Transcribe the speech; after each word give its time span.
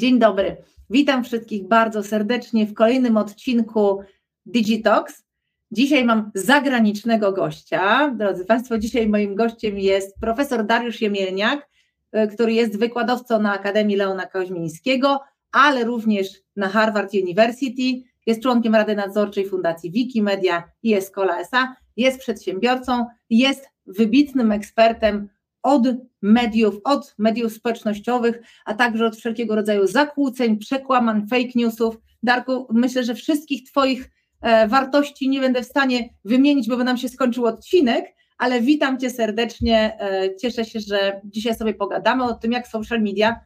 Dzień 0.00 0.18
dobry. 0.18 0.56
Witam 0.90 1.24
wszystkich 1.24 1.68
bardzo 1.68 2.02
serdecznie 2.02 2.66
w 2.66 2.74
kolejnym 2.74 3.16
odcinku 3.16 4.02
Digitox. 4.46 5.24
Dzisiaj 5.70 6.04
mam 6.04 6.30
zagranicznego 6.34 7.32
gościa. 7.32 8.14
Drodzy 8.18 8.44
Państwo, 8.44 8.78
dzisiaj 8.78 9.08
moim 9.08 9.34
gościem 9.34 9.78
jest 9.78 10.20
profesor 10.20 10.66
Dariusz 10.66 11.00
Jemielniak, 11.00 11.68
e, 12.12 12.26
który 12.26 12.52
jest 12.52 12.78
wykładowcą 12.78 13.42
na 13.42 13.52
Akademii 13.52 13.96
Leona 13.96 14.26
Koźmińskiego, 14.26 15.20
ale 15.52 15.84
również 15.84 16.28
na 16.56 16.68
Harvard 16.68 17.14
University. 17.14 18.02
Jest 18.26 18.42
członkiem 18.42 18.74
Rady 18.74 18.96
Nadzorczej 18.96 19.48
Fundacji 19.48 19.90
Wikimedia 19.90 20.62
i 20.82 20.94
Escola 20.94 21.38
SA. 21.38 21.76
Jest 21.96 22.20
przedsiębiorcą, 22.20 23.06
jest 23.30 23.68
wybitnym 23.86 24.52
ekspertem 24.52 25.28
od 25.62 25.82
mediów, 26.22 26.74
od 26.84 27.14
mediów 27.18 27.52
społecznościowych, 27.52 28.40
a 28.64 28.74
także 28.74 29.06
od 29.06 29.16
wszelkiego 29.16 29.54
rodzaju 29.54 29.86
zakłóceń, 29.86 30.58
przekłamań, 30.58 31.26
fake 31.28 31.50
newsów. 31.54 31.96
Darku, 32.22 32.66
myślę, 32.72 33.04
że 33.04 33.14
wszystkich 33.14 33.70
Twoich 33.70 34.10
e, 34.40 34.68
wartości 34.68 35.28
nie 35.28 35.40
będę 35.40 35.62
w 35.62 35.66
stanie 35.66 36.08
wymienić, 36.24 36.68
bo 36.68 36.76
by 36.76 36.84
nam 36.84 36.96
się 36.96 37.08
skończył 37.08 37.46
odcinek, 37.46 38.14
ale 38.38 38.60
witam 38.60 38.98
Cię 38.98 39.10
serdecznie. 39.10 40.00
E, 40.00 40.36
cieszę 40.36 40.64
się, 40.64 40.80
że 40.80 41.20
dzisiaj 41.24 41.54
sobie 41.54 41.74
pogadamy 41.74 42.24
o 42.24 42.34
tym, 42.34 42.52
jak 42.52 42.68
social 42.68 43.02
media 43.02 43.40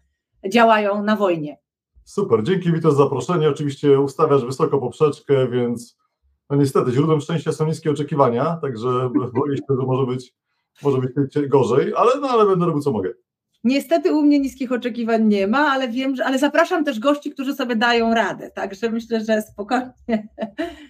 działają 0.52 1.02
na 1.02 1.16
wojnie. 1.16 1.58
Super, 2.04 2.42
dzięki 2.42 2.72
Wito 2.72 2.90
za 2.90 2.96
zaproszenie. 2.96 3.48
Oczywiście 3.48 4.00
ustawiasz 4.00 4.44
wysoko 4.44 4.78
poprzeczkę, 4.78 5.48
więc 5.48 5.96
no 6.50 6.56
niestety 6.56 6.92
źródłem 6.92 7.20
szczęścia 7.20 7.52
są 7.52 7.66
niskie 7.66 7.90
oczekiwania, 7.90 8.58
także 8.62 8.88
boję 9.34 9.56
się, 9.56 9.62
że 9.80 9.86
może 9.86 10.06
być 10.06 10.34
może 10.82 10.98
być 10.98 11.48
gorzej, 11.48 11.92
ale, 11.96 12.10
no, 12.20 12.28
ale 12.28 12.46
będę 12.46 12.66
robił 12.66 12.82
co 12.82 12.92
mogę. 12.92 13.10
Niestety 13.64 14.12
u 14.12 14.22
mnie 14.22 14.40
niskich 14.40 14.72
oczekiwań 14.72 15.28
nie 15.28 15.46
ma, 15.46 15.58
ale 15.58 15.88
wiem, 15.88 16.16
że, 16.16 16.24
ale 16.24 16.38
zapraszam 16.38 16.84
też 16.84 17.00
gości, 17.00 17.30
którzy 17.30 17.54
sobie 17.54 17.76
dają 17.76 18.14
radę, 18.14 18.50
także 18.50 18.90
myślę, 18.90 19.20
że 19.20 19.42
spokojnie, 19.42 19.92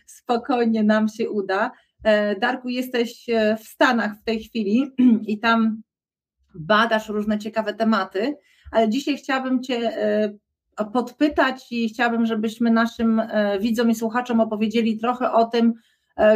spokojnie 0.06 0.82
nam 0.82 1.08
się 1.08 1.30
uda. 1.30 1.70
E, 2.04 2.36
Darku, 2.36 2.68
jesteś 2.68 3.28
e, 3.28 3.56
w 3.56 3.68
Stanach 3.68 4.12
w 4.20 4.24
tej 4.24 4.40
chwili 4.40 4.90
i 5.32 5.38
tam 5.38 5.82
badasz 6.54 7.08
różne 7.08 7.38
ciekawe 7.38 7.74
tematy, 7.74 8.36
ale 8.72 8.88
dzisiaj 8.88 9.16
chciałabym 9.16 9.62
Cię 9.62 9.76
e, 9.76 10.34
podpytać 10.92 11.72
i 11.72 11.88
chciałabym, 11.88 12.26
żebyśmy 12.26 12.70
naszym 12.70 13.22
widzom 13.60 13.90
i 13.90 13.94
słuchaczom 13.94 14.40
opowiedzieli 14.40 14.98
trochę 14.98 15.32
o 15.32 15.44
tym, 15.44 15.74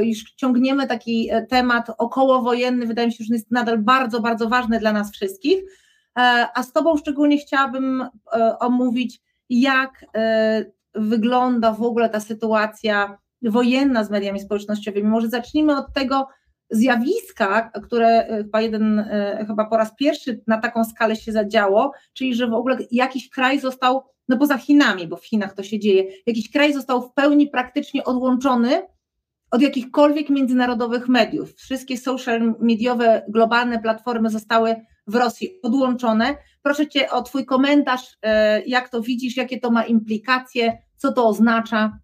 już 0.00 0.32
ciągniemy 0.32 0.86
taki 0.86 1.30
e, 1.30 1.46
temat 1.46 1.90
okołowojenny, 1.98 2.86
wydaje 2.86 3.08
mi 3.08 3.14
się, 3.14 3.24
że 3.24 3.34
jest 3.34 3.50
nadal 3.50 3.78
bardzo, 3.78 4.20
bardzo 4.20 4.48
ważny 4.48 4.78
dla 4.78 4.92
nas 4.92 5.12
wszystkich. 5.12 5.62
E, 6.18 6.48
a 6.54 6.62
z 6.62 6.72
Tobą 6.72 6.96
szczególnie 6.96 7.38
chciałabym 7.38 8.08
omówić, 8.60 9.20
jak 9.50 10.04
wygląda 10.94 11.72
w 11.72 11.82
ogóle 11.82 12.08
ta 12.08 12.20
sytuacja 12.20 13.18
wojenna 13.42 14.04
z 14.04 14.10
mediami 14.10 14.40
społecznościowymi. 14.40 15.08
Może 15.08 15.28
zacznijmy 15.28 15.76
od 15.76 15.92
tego 15.92 16.28
zjawiska, 16.70 17.70
które 17.84 18.26
chyba 18.28 18.60
jeden, 18.60 19.08
chyba 19.46 19.64
po 19.64 19.76
raz 19.76 19.96
pierwszy 19.96 20.40
na 20.46 20.58
taką 20.58 20.84
skalę 20.84 21.16
się 21.16 21.32
zadziało, 21.32 21.92
czyli 22.12 22.34
że 22.34 22.46
w 22.46 22.54
ogóle 22.54 22.78
jakiś 22.90 23.30
kraj 23.30 23.60
został, 23.60 24.02
no 24.28 24.38
poza 24.38 24.58
Chinami, 24.58 25.06
bo 25.06 25.16
w 25.16 25.26
Chinach 25.26 25.54
to 25.54 25.62
się 25.62 25.78
dzieje, 25.78 26.04
jakiś 26.26 26.50
kraj 26.50 26.72
został 26.72 27.02
w 27.02 27.12
pełni 27.12 27.48
praktycznie 27.48 28.04
odłączony 28.04 28.82
od 29.50 29.62
jakichkolwiek 29.62 30.30
międzynarodowych 30.30 31.08
mediów. 31.08 31.54
Wszystkie 31.54 31.96
social 31.96 32.54
mediowe, 32.60 33.22
globalne 33.28 33.82
platformy 33.82 34.30
zostały 34.30 34.76
w 35.06 35.14
Rosji 35.14 35.60
odłączone. 35.62 36.36
Proszę 36.62 36.88
Cię 36.88 37.10
o 37.10 37.22
Twój 37.22 37.46
komentarz, 37.46 38.18
e, 38.22 38.62
jak 38.62 38.88
to 38.88 39.00
widzisz, 39.00 39.36
jakie 39.36 39.60
to 39.60 39.70
ma 39.70 39.84
implikacje, 39.84 40.78
co 40.96 41.12
to 41.12 41.28
oznacza? 41.28 41.98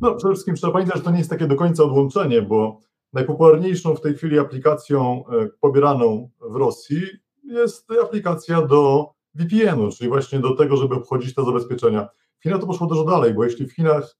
No, 0.00 0.14
przede 0.14 0.34
wszystkim 0.34 0.54
trzeba 0.54 0.72
pamiętać, 0.72 0.96
że 0.96 1.02
to 1.02 1.10
nie 1.10 1.18
jest 1.18 1.30
takie 1.30 1.46
do 1.46 1.56
końca 1.56 1.82
odłączenie, 1.82 2.42
bo 2.42 2.80
najpopularniejszą 3.12 3.94
w 3.94 4.00
tej 4.00 4.14
chwili 4.14 4.38
aplikacją 4.38 5.24
e, 5.26 5.48
pobieraną 5.60 6.30
w 6.50 6.56
Rosji 6.56 7.00
jest 7.44 7.86
aplikacja 8.02 8.62
do 8.62 9.10
VPN-u, 9.34 9.90
czyli 9.90 10.08
właśnie 10.08 10.38
do 10.38 10.56
tego, 10.56 10.76
żeby 10.76 10.94
obchodzić 10.94 11.34
te 11.34 11.44
zabezpieczenia. 11.44 12.08
W 12.38 12.42
Chinach 12.42 12.60
to 12.60 12.66
poszło 12.66 12.86
dużo 12.86 13.04
dalej, 13.04 13.34
bo 13.34 13.44
jeśli 13.44 13.66
w 13.66 13.72
Chinach 13.72 14.16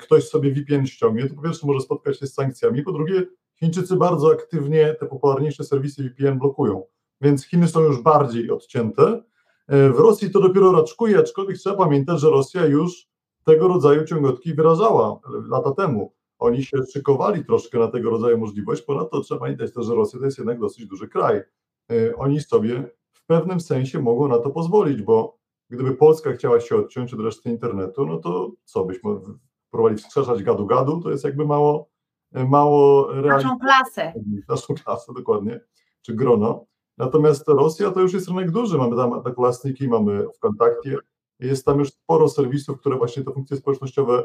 ktoś 0.00 0.28
sobie 0.28 0.50
VPN 0.50 0.86
ściągnie, 0.86 1.28
to 1.28 1.34
po 1.34 1.42
pierwsze 1.42 1.66
może 1.66 1.80
spotkać 1.80 2.18
się 2.18 2.26
z 2.26 2.34
sankcjami, 2.34 2.82
po 2.82 2.92
drugie 2.92 3.22
Chińczycy 3.60 3.96
bardzo 3.96 4.32
aktywnie 4.32 4.94
te 5.00 5.06
popularniejsze 5.06 5.64
serwisy 5.64 6.02
VPN 6.02 6.38
blokują, 6.38 6.82
więc 7.20 7.46
Chiny 7.46 7.68
są 7.68 7.80
już 7.80 8.02
bardziej 8.02 8.50
odcięte. 8.50 9.22
E, 9.68 9.90
w 9.90 9.98
Rosji 9.98 10.30
to 10.30 10.40
dopiero 10.40 10.72
raczkuje, 10.72 11.18
aczkolwiek 11.18 11.56
trzeba 11.56 11.76
pamiętać, 11.76 12.20
że 12.20 12.30
Rosja 12.30 12.66
już 12.66 13.08
tego 13.44 13.68
rodzaju 13.68 14.04
ciągotki 14.04 14.54
wyrażała 14.54 15.20
lata 15.50 15.72
temu. 15.72 16.14
Oni 16.38 16.64
się 16.64 16.78
szykowali 16.92 17.44
troszkę 17.44 17.78
na 17.78 17.88
tego 17.88 18.10
rodzaju 18.10 18.38
możliwość, 18.38 18.82
ponadto 18.82 19.20
trzeba 19.20 19.40
pamiętać 19.40 19.74
też, 19.74 19.86
że 19.86 19.94
Rosja 19.94 20.18
to 20.18 20.24
jest 20.24 20.38
jednak 20.38 20.60
dosyć 20.60 20.86
duży 20.86 21.08
kraj. 21.08 21.42
E, 21.90 22.16
oni 22.16 22.40
sobie 22.40 22.90
w 23.12 23.26
pewnym 23.26 23.60
sensie 23.60 24.02
mogą 24.02 24.28
na 24.28 24.38
to 24.38 24.50
pozwolić, 24.50 25.02
bo 25.02 25.38
gdyby 25.70 25.94
Polska 25.94 26.32
chciała 26.32 26.60
się 26.60 26.76
odciąć 26.76 27.14
od 27.14 27.20
reszty 27.20 27.50
internetu, 27.50 28.06
no 28.06 28.18
to 28.18 28.52
co 28.64 28.84
byśmy 28.84 29.10
próbowali 29.74 29.96
wskrzeszać 29.96 30.42
gadu-gadu, 30.42 31.02
to 31.02 31.10
jest 31.10 31.24
jakby 31.24 31.46
mało, 31.46 31.88
mało 32.32 33.12
Naszą 33.14 33.58
klasę. 33.58 34.12
Naszą 34.48 34.74
klasę, 34.74 35.12
dokładnie, 35.16 35.60
czy 36.02 36.14
grono. 36.14 36.66
Natomiast 36.98 37.48
Rosja 37.48 37.90
to 37.90 38.00
już 38.00 38.12
jest 38.12 38.28
rynek 38.28 38.50
duży, 38.50 38.78
mamy 38.78 38.96
tam 38.96 39.12
Atlasniki, 39.12 39.88
mamy 39.88 40.26
w 40.36 40.38
kontakcie, 40.38 40.96
jest 41.40 41.64
tam 41.64 41.78
już 41.78 41.88
sporo 41.88 42.28
serwisów, 42.28 42.80
które 42.80 42.96
właśnie 42.96 43.22
te 43.24 43.32
funkcje 43.32 43.56
społecznościowe 43.56 44.24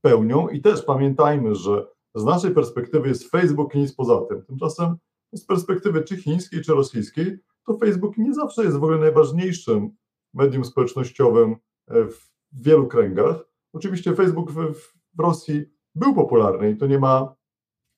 pełnią 0.00 0.48
i 0.48 0.60
też 0.60 0.82
pamiętajmy, 0.82 1.54
że 1.54 1.86
z 2.14 2.24
naszej 2.24 2.50
perspektywy 2.50 3.08
jest 3.08 3.30
Facebook 3.30 3.74
i 3.74 3.78
nic 3.78 3.94
poza 3.94 4.20
tym. 4.20 4.42
Tymczasem 4.42 4.96
z 5.32 5.44
perspektywy 5.44 6.02
czy 6.02 6.16
chińskiej, 6.16 6.62
czy 6.62 6.74
rosyjskiej, 6.74 7.38
to 7.66 7.78
Facebook 7.78 8.18
nie 8.18 8.34
zawsze 8.34 8.64
jest 8.64 8.76
w 8.76 8.84
ogóle 8.84 8.98
najważniejszym 8.98 9.90
medium 10.34 10.64
społecznościowym 10.64 11.56
w 11.88 12.18
wielu 12.52 12.86
kręgach. 12.86 13.47
Oczywiście 13.72 14.14
Facebook 14.14 14.50
w, 14.50 14.74
w 15.14 15.20
Rosji 15.20 15.64
był 15.94 16.14
popularny 16.14 16.70
i 16.70 16.76
to 16.76 16.86
nie 16.86 16.98
ma 16.98 17.34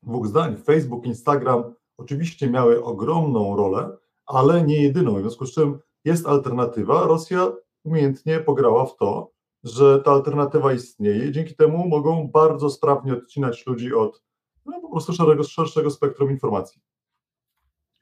dwóch 0.03 0.27
zdań. 0.27 0.57
Facebook, 0.57 1.07
Instagram 1.07 1.75
oczywiście 1.97 2.51
miały 2.51 2.85
ogromną 2.85 3.57
rolę, 3.57 3.97
ale 4.27 4.63
nie 4.63 4.83
jedyną. 4.83 5.15
W 5.15 5.21
związku 5.21 5.47
z 5.47 5.55
czym 5.55 5.79
jest 6.05 6.27
alternatywa. 6.27 7.07
Rosja 7.07 7.53
umiejętnie 7.85 8.41
pograła 8.41 8.87
w 8.87 8.97
to, 8.97 9.33
że 9.65 10.01
ta 10.01 10.11
alternatywa 10.11 10.73
istnieje 10.73 11.33
dzięki 11.33 11.57
temu 11.57 11.89
mogą 11.89 12.29
bardzo 12.29 12.71
sprawnie 12.71 13.13
odcinać 13.13 13.67
ludzi 13.67 13.95
od 13.95 14.23
no, 14.67 14.81
po 14.81 14.91
prostu 14.91 15.13
szerszego, 15.13 15.43
szerszego 15.43 15.91
spektrum 15.91 16.31
informacji. 16.31 16.83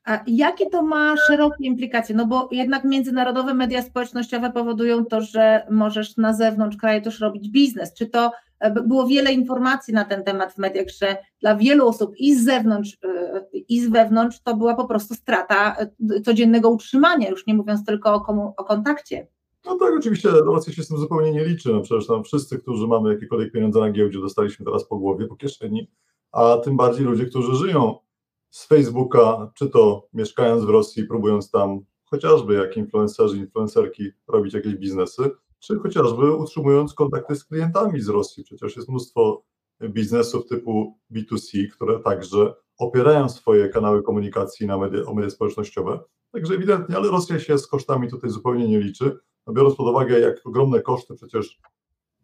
A 0.08 0.22
jakie 0.26 0.70
to 0.70 0.82
ma 0.82 1.14
szerokie 1.16 1.64
implikacje? 1.64 2.14
No 2.14 2.26
bo 2.26 2.48
jednak 2.52 2.84
międzynarodowe 2.84 3.54
media 3.54 3.82
społecznościowe 3.82 4.52
powodują 4.52 5.04
to, 5.04 5.20
że 5.20 5.66
możesz 5.70 6.16
na 6.16 6.32
zewnątrz 6.32 6.76
kraju 6.76 7.02
też 7.02 7.20
robić 7.20 7.48
biznes. 7.48 7.94
Czy 7.94 8.06
to 8.06 8.32
e, 8.60 8.70
było 8.70 9.06
wiele 9.06 9.32
informacji 9.32 9.94
na 9.94 10.04
ten 10.04 10.24
temat 10.24 10.52
w 10.52 10.58
mediach, 10.58 10.86
że 11.00 11.16
dla 11.40 11.56
wielu 11.56 11.88
osób 11.88 12.16
i 12.16 12.34
z 12.34 12.44
zewnątrz, 12.44 12.98
e, 13.04 13.44
i 13.52 13.80
z 13.80 13.88
wewnątrz 13.88 14.40
to 14.42 14.56
była 14.56 14.74
po 14.74 14.84
prostu 14.84 15.14
strata 15.14 15.76
e, 15.76 16.20
codziennego 16.20 16.70
utrzymania, 16.70 17.28
już 17.28 17.46
nie 17.46 17.54
mówiąc 17.54 17.84
tylko 17.84 18.14
o, 18.14 18.20
komu, 18.20 18.54
o 18.56 18.64
kontakcie. 18.64 19.26
No 19.66 19.76
tak, 19.76 19.94
oczywiście 19.98 20.28
Rosja 20.28 20.72
się 20.72 20.82
z 20.82 20.88
tym 20.88 20.98
zupełnie 20.98 21.32
nie 21.32 21.44
liczy. 21.44 21.72
No 21.72 21.80
przecież 21.80 22.06
tam 22.06 22.24
wszyscy, 22.24 22.58
którzy 22.58 22.86
mamy 22.86 23.12
jakiekolwiek 23.12 23.52
pieniądze 23.52 23.80
na 23.80 23.90
giełdzie, 23.90 24.20
dostaliśmy 24.20 24.64
teraz 24.64 24.88
po 24.88 24.98
głowie, 24.98 25.26
po 25.26 25.36
kieszeni, 25.36 25.90
a 26.32 26.56
tym 26.64 26.76
bardziej 26.76 27.04
ludzie, 27.04 27.24
którzy 27.24 27.54
żyją 27.54 28.07
z 28.50 28.66
Facebooka, 28.66 29.50
czy 29.54 29.68
to 29.70 30.08
mieszkając 30.12 30.64
w 30.64 30.68
Rosji, 30.68 31.04
próbując 31.04 31.50
tam 31.50 31.80
chociażby 32.04 32.54
jak 32.54 32.76
influencerzy, 32.76 33.36
influencerki 33.36 34.10
robić 34.28 34.54
jakieś 34.54 34.74
biznesy, 34.74 35.30
czy 35.58 35.78
chociażby 35.78 36.32
utrzymując 36.32 36.94
kontakty 36.94 37.36
z 37.36 37.44
klientami 37.44 38.00
z 38.00 38.08
Rosji. 38.08 38.44
Przecież 38.44 38.76
jest 38.76 38.88
mnóstwo 38.88 39.44
biznesów 39.82 40.46
typu 40.46 40.98
B2C, 41.12 41.68
które 41.68 42.00
także 42.00 42.54
opierają 42.78 43.28
swoje 43.28 43.68
kanały 43.68 44.02
komunikacji 44.02 44.66
na 44.66 44.78
media, 44.78 45.02
o 45.04 45.14
media 45.14 45.30
społecznościowe. 45.30 46.00
Także 46.32 46.54
ewidentnie, 46.54 46.96
ale 46.96 47.08
Rosja 47.08 47.40
się 47.40 47.58
z 47.58 47.66
kosztami 47.66 48.08
tutaj 48.10 48.30
zupełnie 48.30 48.68
nie 48.68 48.80
liczy. 48.80 49.18
No 49.46 49.52
biorąc 49.52 49.76
pod 49.76 49.86
uwagę, 49.86 50.20
jak 50.20 50.46
ogromne 50.46 50.80
koszty 50.80 51.14
przecież 51.14 51.60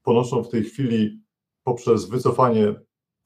ponoszą 0.02 0.44
w 0.44 0.48
tej 0.48 0.64
chwili 0.64 1.20
poprzez 1.64 2.08
wycofanie 2.08 2.74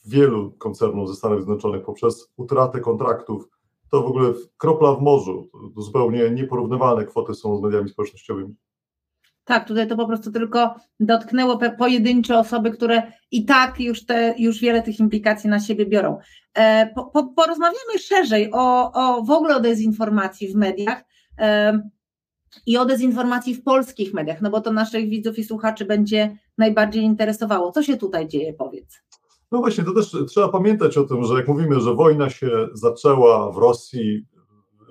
wielu 0.09 0.53
koncernów 0.53 1.09
ze 1.09 1.15
Stanów 1.15 1.39
Zjednoczonych 1.39 1.85
poprzez 1.85 2.33
utratę 2.37 2.81
kontraktów, 2.81 3.49
to 3.91 4.03
w 4.03 4.07
ogóle 4.07 4.33
kropla 4.57 4.95
w 4.95 5.03
morzu. 5.03 5.51
To 5.75 5.83
zupełnie 5.83 6.31
nieporównywalne 6.31 7.05
kwoty 7.05 7.35
są 7.35 7.57
z 7.57 7.63
mediami 7.63 7.89
społecznościowymi. 7.89 8.55
Tak, 9.45 9.69
tutaj 9.69 9.89
to 9.89 9.97
po 9.97 10.07
prostu 10.07 10.33
tylko 10.33 10.75
dotknęło 11.01 11.59
pojedyncze 11.79 12.39
osoby, 12.39 12.71
które 12.71 13.13
i 13.31 13.45
tak 13.45 13.81
już, 13.81 14.07
te, 14.07 14.35
już 14.39 14.61
wiele 14.61 14.83
tych 14.83 15.01
implikacji 15.01 15.51
na 15.51 15.61
siebie 15.61 15.87
biorą. 15.87 16.19
E, 16.55 16.87
po, 16.95 17.05
po, 17.05 17.25
porozmawiamy 17.27 17.99
szerzej 17.99 18.51
o, 18.53 18.93
o 18.93 19.23
w 19.23 19.31
ogóle 19.31 19.57
o 19.57 19.61
dezinformacji 19.61 20.49
w 20.49 20.55
mediach. 20.55 21.05
E, 21.39 21.81
i 22.67 22.79
o 22.79 22.85
dezinformacji 22.85 23.55
w 23.55 23.63
polskich 23.63 24.15
mediach, 24.15 24.41
no 24.41 24.51
bo 24.51 24.61
to 24.61 24.73
naszych 24.73 25.09
widzów 25.09 25.39
i 25.39 25.45
słuchaczy 25.45 25.85
będzie 25.85 26.37
najbardziej 26.59 27.03
interesowało. 27.03 27.73
Co 27.73 27.83
się 27.83 27.97
tutaj 27.97 28.29
dzieje, 28.29 28.53
powiedz? 28.55 28.99
No 29.53 29.59
właśnie, 29.59 29.85
to 29.85 29.93
też 29.93 30.17
trzeba 30.29 30.49
pamiętać 30.49 30.99
o 30.99 31.05
tym, 31.05 31.25
że 31.25 31.35
jak 31.35 31.49
mówimy, 31.49 31.81
że 31.81 31.95
wojna 31.95 32.31
się 32.31 32.69
zaczęła 32.73 33.53
w 33.53 33.57
Rosji, 33.57 34.27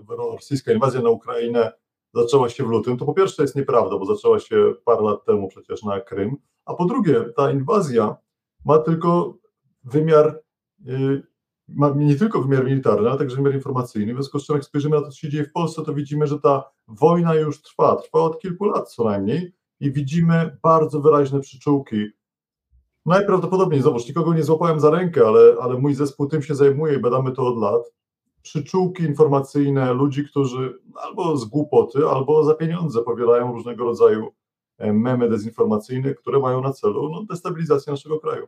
rosyjska 0.07 0.73
inwazja 0.73 1.01
na 1.01 1.09
Ukrainę 1.09 1.71
zaczęła 2.13 2.49
się 2.49 2.63
w 2.63 2.67
lutym, 2.67 2.97
to 2.97 3.05
po 3.05 3.13
pierwsze 3.13 3.41
jest 3.41 3.55
nieprawda, 3.55 3.97
bo 3.97 4.05
zaczęła 4.05 4.39
się 4.39 4.73
parę 4.85 5.01
lat 5.01 5.25
temu 5.25 5.47
przecież 5.47 5.83
na 5.83 6.01
Krym, 6.01 6.35
a 6.65 6.73
po 6.73 6.85
drugie 6.85 7.25
ta 7.35 7.51
inwazja 7.51 8.15
ma 8.65 8.77
tylko 8.77 9.37
wymiar, 9.83 10.41
y, 10.87 11.23
ma 11.67 11.89
nie 11.89 12.15
tylko 12.15 12.41
wymiar 12.41 12.65
militarny, 12.65 13.09
ale 13.09 13.17
także 13.17 13.35
wymiar 13.35 13.53
informacyjny, 13.53 14.13
w 14.13 14.15
związku 14.15 14.39
z 14.39 14.45
czym 14.45 14.55
jak 14.55 14.65
spojrzymy 14.65 14.95
na 14.95 15.01
to, 15.01 15.11
co 15.11 15.17
się 15.17 15.29
dzieje 15.29 15.43
w 15.43 15.51
Polsce, 15.51 15.83
to 15.83 15.93
widzimy, 15.93 16.27
że 16.27 16.39
ta 16.39 16.63
wojna 16.87 17.35
już 17.35 17.61
trwa, 17.61 17.95
trwa 17.95 18.19
od 18.19 18.39
kilku 18.39 18.65
lat 18.65 18.93
co 18.93 19.03
najmniej 19.03 19.53
i 19.79 19.91
widzimy 19.91 20.57
bardzo 20.63 21.01
wyraźne 21.01 21.39
przyczółki 21.39 22.05
Najprawdopodobniej, 23.07 23.81
zobacz, 23.81 24.07
nikogo 24.07 24.33
nie 24.33 24.43
złapałem 24.43 24.79
za 24.79 24.89
rękę, 24.89 25.27
ale, 25.27 25.55
ale 25.61 25.77
mój 25.77 25.93
zespół 25.93 26.27
tym 26.27 26.41
się 26.41 26.55
zajmuje 26.55 26.95
i 26.95 26.99
badamy 26.99 27.31
to 27.31 27.47
od 27.47 27.57
lat. 27.57 27.81
Przyczółki 28.41 29.03
informacyjne 29.03 29.93
ludzi, 29.93 30.25
którzy 30.25 30.79
albo 30.95 31.37
z 31.37 31.45
głupoty, 31.45 31.99
albo 32.07 32.43
za 32.43 32.53
pieniądze 32.53 33.03
powielają 33.03 33.53
różnego 33.53 33.83
rodzaju 33.83 34.27
e, 34.77 34.93
memy 34.93 35.29
dezinformacyjne, 35.29 36.13
które 36.13 36.39
mają 36.39 36.61
na 36.61 36.73
celu 36.73 37.09
no, 37.09 37.23
destabilizację 37.23 37.91
naszego 37.91 38.19
kraju. 38.19 38.47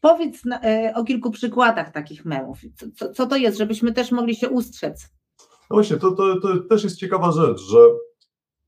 Powiedz 0.00 0.44
na, 0.44 0.60
e, 0.60 0.92
o 0.96 1.04
kilku 1.04 1.30
przykładach 1.30 1.92
takich 1.92 2.24
memów. 2.24 2.58
Co, 2.96 3.12
co, 3.12 3.26
to 3.26 3.36
jest, 3.36 3.58
żebyśmy 3.58 3.92
też 3.92 4.12
mogli 4.12 4.34
się 4.34 4.48
ustrzec? 4.48 5.08
No 5.70 5.76
właśnie, 5.76 5.96
to, 5.96 6.10
to, 6.12 6.40
to 6.40 6.58
też 6.58 6.84
jest 6.84 6.96
ciekawa 6.96 7.32
rzecz, 7.32 7.60
że 7.60 7.78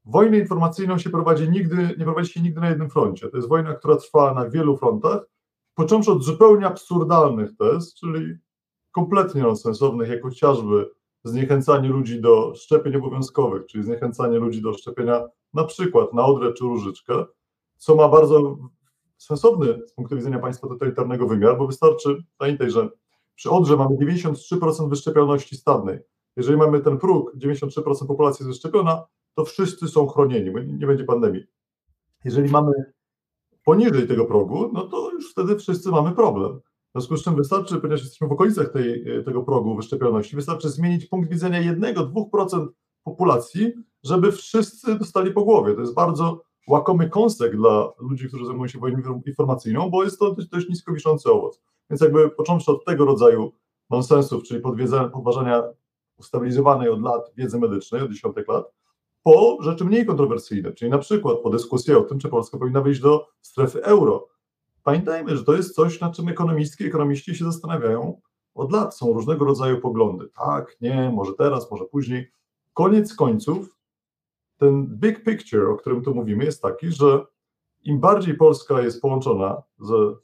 Wojnę 0.04 0.38
informacyjną 0.38 0.98
się 0.98 1.10
prowadzi 1.10 1.50
nigdy, 1.50 1.76
nie 1.98 2.04
prowadzi 2.04 2.32
się 2.32 2.40
nigdy 2.40 2.60
na 2.60 2.68
jednym 2.68 2.90
froncie. 2.90 3.28
To 3.28 3.36
jest 3.36 3.48
wojna, 3.48 3.74
która 3.74 3.96
trwa 3.96 4.34
na 4.34 4.50
wielu 4.50 4.76
frontach, 4.76 5.22
począwszy 5.74 6.12
od 6.12 6.24
zupełnie 6.24 6.66
absurdalnych 6.66 7.56
tez, 7.56 7.94
czyli 7.94 8.36
kompletnie 8.92 9.42
nonsensownych, 9.42 10.08
jak 10.08 10.22
chociażby 10.22 10.90
zniechęcanie 11.24 11.88
ludzi 11.88 12.20
do 12.20 12.54
szczepień 12.54 12.96
obowiązkowych, 12.96 13.66
czyli 13.66 13.84
zniechęcanie 13.84 14.38
ludzi 14.38 14.62
do 14.62 14.72
szczepienia 14.72 15.24
na 15.54 15.64
przykład 15.64 16.12
na 16.12 16.24
odrę 16.24 16.52
czy 16.52 16.64
różyczkę, 16.64 17.24
co 17.76 17.94
ma 17.94 18.08
bardzo 18.08 18.56
sensowny 19.18 19.80
z 19.86 19.92
punktu 19.92 20.16
widzenia 20.16 20.38
państwa 20.38 20.68
totalitarnego 20.68 21.26
wymiar, 21.26 21.58
bo 21.58 21.66
wystarczy, 21.66 22.24
pamiętaj, 22.38 22.70
że 22.70 22.88
przy 23.34 23.50
odrze 23.50 23.76
mamy 23.76 23.96
93% 23.96 24.88
wyszczepialności 24.88 25.56
stadnej. 25.56 25.98
Jeżeli 26.36 26.56
mamy 26.56 26.80
ten 26.80 26.98
próg, 26.98 27.32
93% 27.36 28.06
populacji 28.06 28.42
jest 28.42 28.56
wyszczepiona, 28.56 29.04
to 29.34 29.44
wszyscy 29.44 29.88
są 29.88 30.06
chronieni, 30.06 30.50
nie 30.78 30.86
będzie 30.86 31.04
pandemii. 31.04 31.44
Jeżeli 32.24 32.50
mamy 32.50 32.72
poniżej 33.64 34.08
tego 34.08 34.24
progu, 34.24 34.70
no 34.72 34.88
to 34.88 35.10
już 35.10 35.32
wtedy 35.32 35.56
wszyscy 35.56 35.90
mamy 35.90 36.12
problem. 36.12 36.60
W 36.60 36.92
związku 36.92 37.16
z 37.16 37.24
czym 37.24 37.36
wystarczy, 37.36 37.76
ponieważ 37.76 38.00
jesteśmy 38.00 38.28
w 38.28 38.32
okolicach 38.32 38.72
tej, 38.72 39.04
tego 39.24 39.42
progu 39.42 39.76
wyszczepialności, 39.76 40.36
wystarczy 40.36 40.68
zmienić 40.68 41.06
punkt 41.06 41.30
widzenia 41.30 41.74
1-2% 41.74 42.66
populacji, 43.04 43.72
żeby 44.04 44.32
wszyscy 44.32 44.98
dostali 44.98 45.30
po 45.30 45.44
głowie. 45.44 45.74
To 45.74 45.80
jest 45.80 45.94
bardzo 45.94 46.42
łakomy 46.68 47.10
kąsek 47.10 47.56
dla 47.56 47.92
ludzi, 47.98 48.28
którzy 48.28 48.46
zajmują 48.46 48.68
się 48.68 48.78
wojną 48.78 49.22
informacyjną, 49.26 49.90
bo 49.90 50.04
jest 50.04 50.18
to 50.18 50.36
dość 50.52 50.68
nisko 50.68 50.92
wiszący 50.92 51.30
owoc. 51.30 51.60
Więc 51.90 52.00
jakby 52.00 52.30
począwszy 52.30 52.70
od 52.70 52.84
tego 52.84 53.04
rodzaju 53.04 53.52
nonsensów, 53.90 54.42
czyli 54.42 54.60
podważania 55.12 55.62
ustabilizowanej 56.18 56.88
od 56.88 57.02
lat 57.02 57.32
wiedzy 57.36 57.58
medycznej, 57.58 58.02
od 58.02 58.10
dziesiątek 58.10 58.48
lat, 58.48 58.72
po 59.22 59.58
rzeczy 59.60 59.84
mniej 59.84 60.06
kontrowersyjne, 60.06 60.72
czyli 60.72 60.90
na 60.90 60.98
przykład 60.98 61.38
po 61.38 61.50
dyskusji 61.50 61.94
o 61.94 62.02
tym, 62.02 62.18
czy 62.18 62.28
Polska 62.28 62.58
powinna 62.58 62.80
wyjść 62.80 63.00
do 63.00 63.28
strefy 63.40 63.84
euro. 63.84 64.28
Pamiętajmy, 64.82 65.36
że 65.36 65.44
to 65.44 65.54
jest 65.54 65.74
coś, 65.74 66.00
nad 66.00 66.16
czym 66.16 66.28
ekonomistki, 66.28 66.84
ekonomiści 66.84 67.34
się 67.34 67.44
zastanawiają 67.44 68.20
od 68.54 68.72
lat. 68.72 68.96
Są 68.96 69.12
różnego 69.12 69.44
rodzaju 69.44 69.80
poglądy. 69.80 70.28
Tak, 70.28 70.76
nie, 70.80 71.10
może 71.14 71.32
teraz, 71.32 71.70
może 71.70 71.84
później. 71.84 72.32
Koniec 72.74 73.14
końców, 73.14 73.76
ten 74.58 74.86
big 74.86 75.24
picture, 75.24 75.70
o 75.70 75.76
którym 75.76 76.02
tu 76.02 76.14
mówimy, 76.14 76.44
jest 76.44 76.62
taki, 76.62 76.92
że 76.92 77.26
im 77.82 78.00
bardziej 78.00 78.34
Polska 78.34 78.80
jest 78.80 79.02
połączona 79.02 79.62
z, 79.78 80.18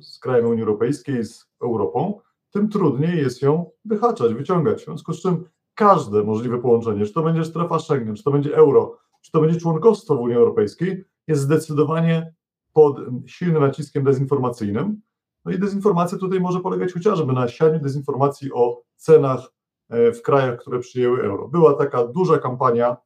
z 0.00 0.18
krajem 0.18 0.46
Unii 0.46 0.62
Europejskiej, 0.62 1.24
z 1.24 1.46
Europą, 1.62 2.20
tym 2.50 2.68
trudniej 2.68 3.18
jest 3.18 3.42
ją 3.42 3.70
wyhaczać, 3.84 4.34
wyciągać. 4.34 4.82
W 4.82 4.84
związku 4.84 5.12
z 5.12 5.22
czym 5.22 5.44
każde 5.74 6.22
możliwe 6.22 6.58
połączenie, 6.58 7.06
czy 7.06 7.12
to 7.12 7.22
będzie 7.22 7.44
strefa 7.44 7.78
Schengen, 7.78 8.16
czy 8.16 8.22
to 8.22 8.30
będzie 8.30 8.56
euro, 8.56 8.98
czy 9.22 9.30
to 9.32 9.40
będzie 9.40 9.60
członkostwo 9.60 10.16
w 10.16 10.20
Unii 10.20 10.36
Europejskiej, 10.36 11.04
jest 11.26 11.42
zdecydowanie 11.42 12.34
pod 12.72 13.00
silnym 13.26 13.62
naciskiem 13.62 14.04
dezinformacyjnym. 14.04 15.00
No 15.44 15.52
i 15.52 15.58
dezinformacja 15.58 16.18
tutaj 16.18 16.40
może 16.40 16.60
polegać 16.60 16.92
chociażby 16.92 17.32
na 17.32 17.48
sianiu 17.48 17.80
dezinformacji 17.80 18.52
o 18.52 18.82
cenach 18.96 19.52
e, 19.88 20.12
w 20.12 20.22
krajach, 20.22 20.60
które 20.60 20.78
przyjęły 20.78 21.22
euro. 21.22 21.48
Była 21.48 21.74
taka 21.74 22.06
duża 22.06 22.38
kampania, 22.38 22.96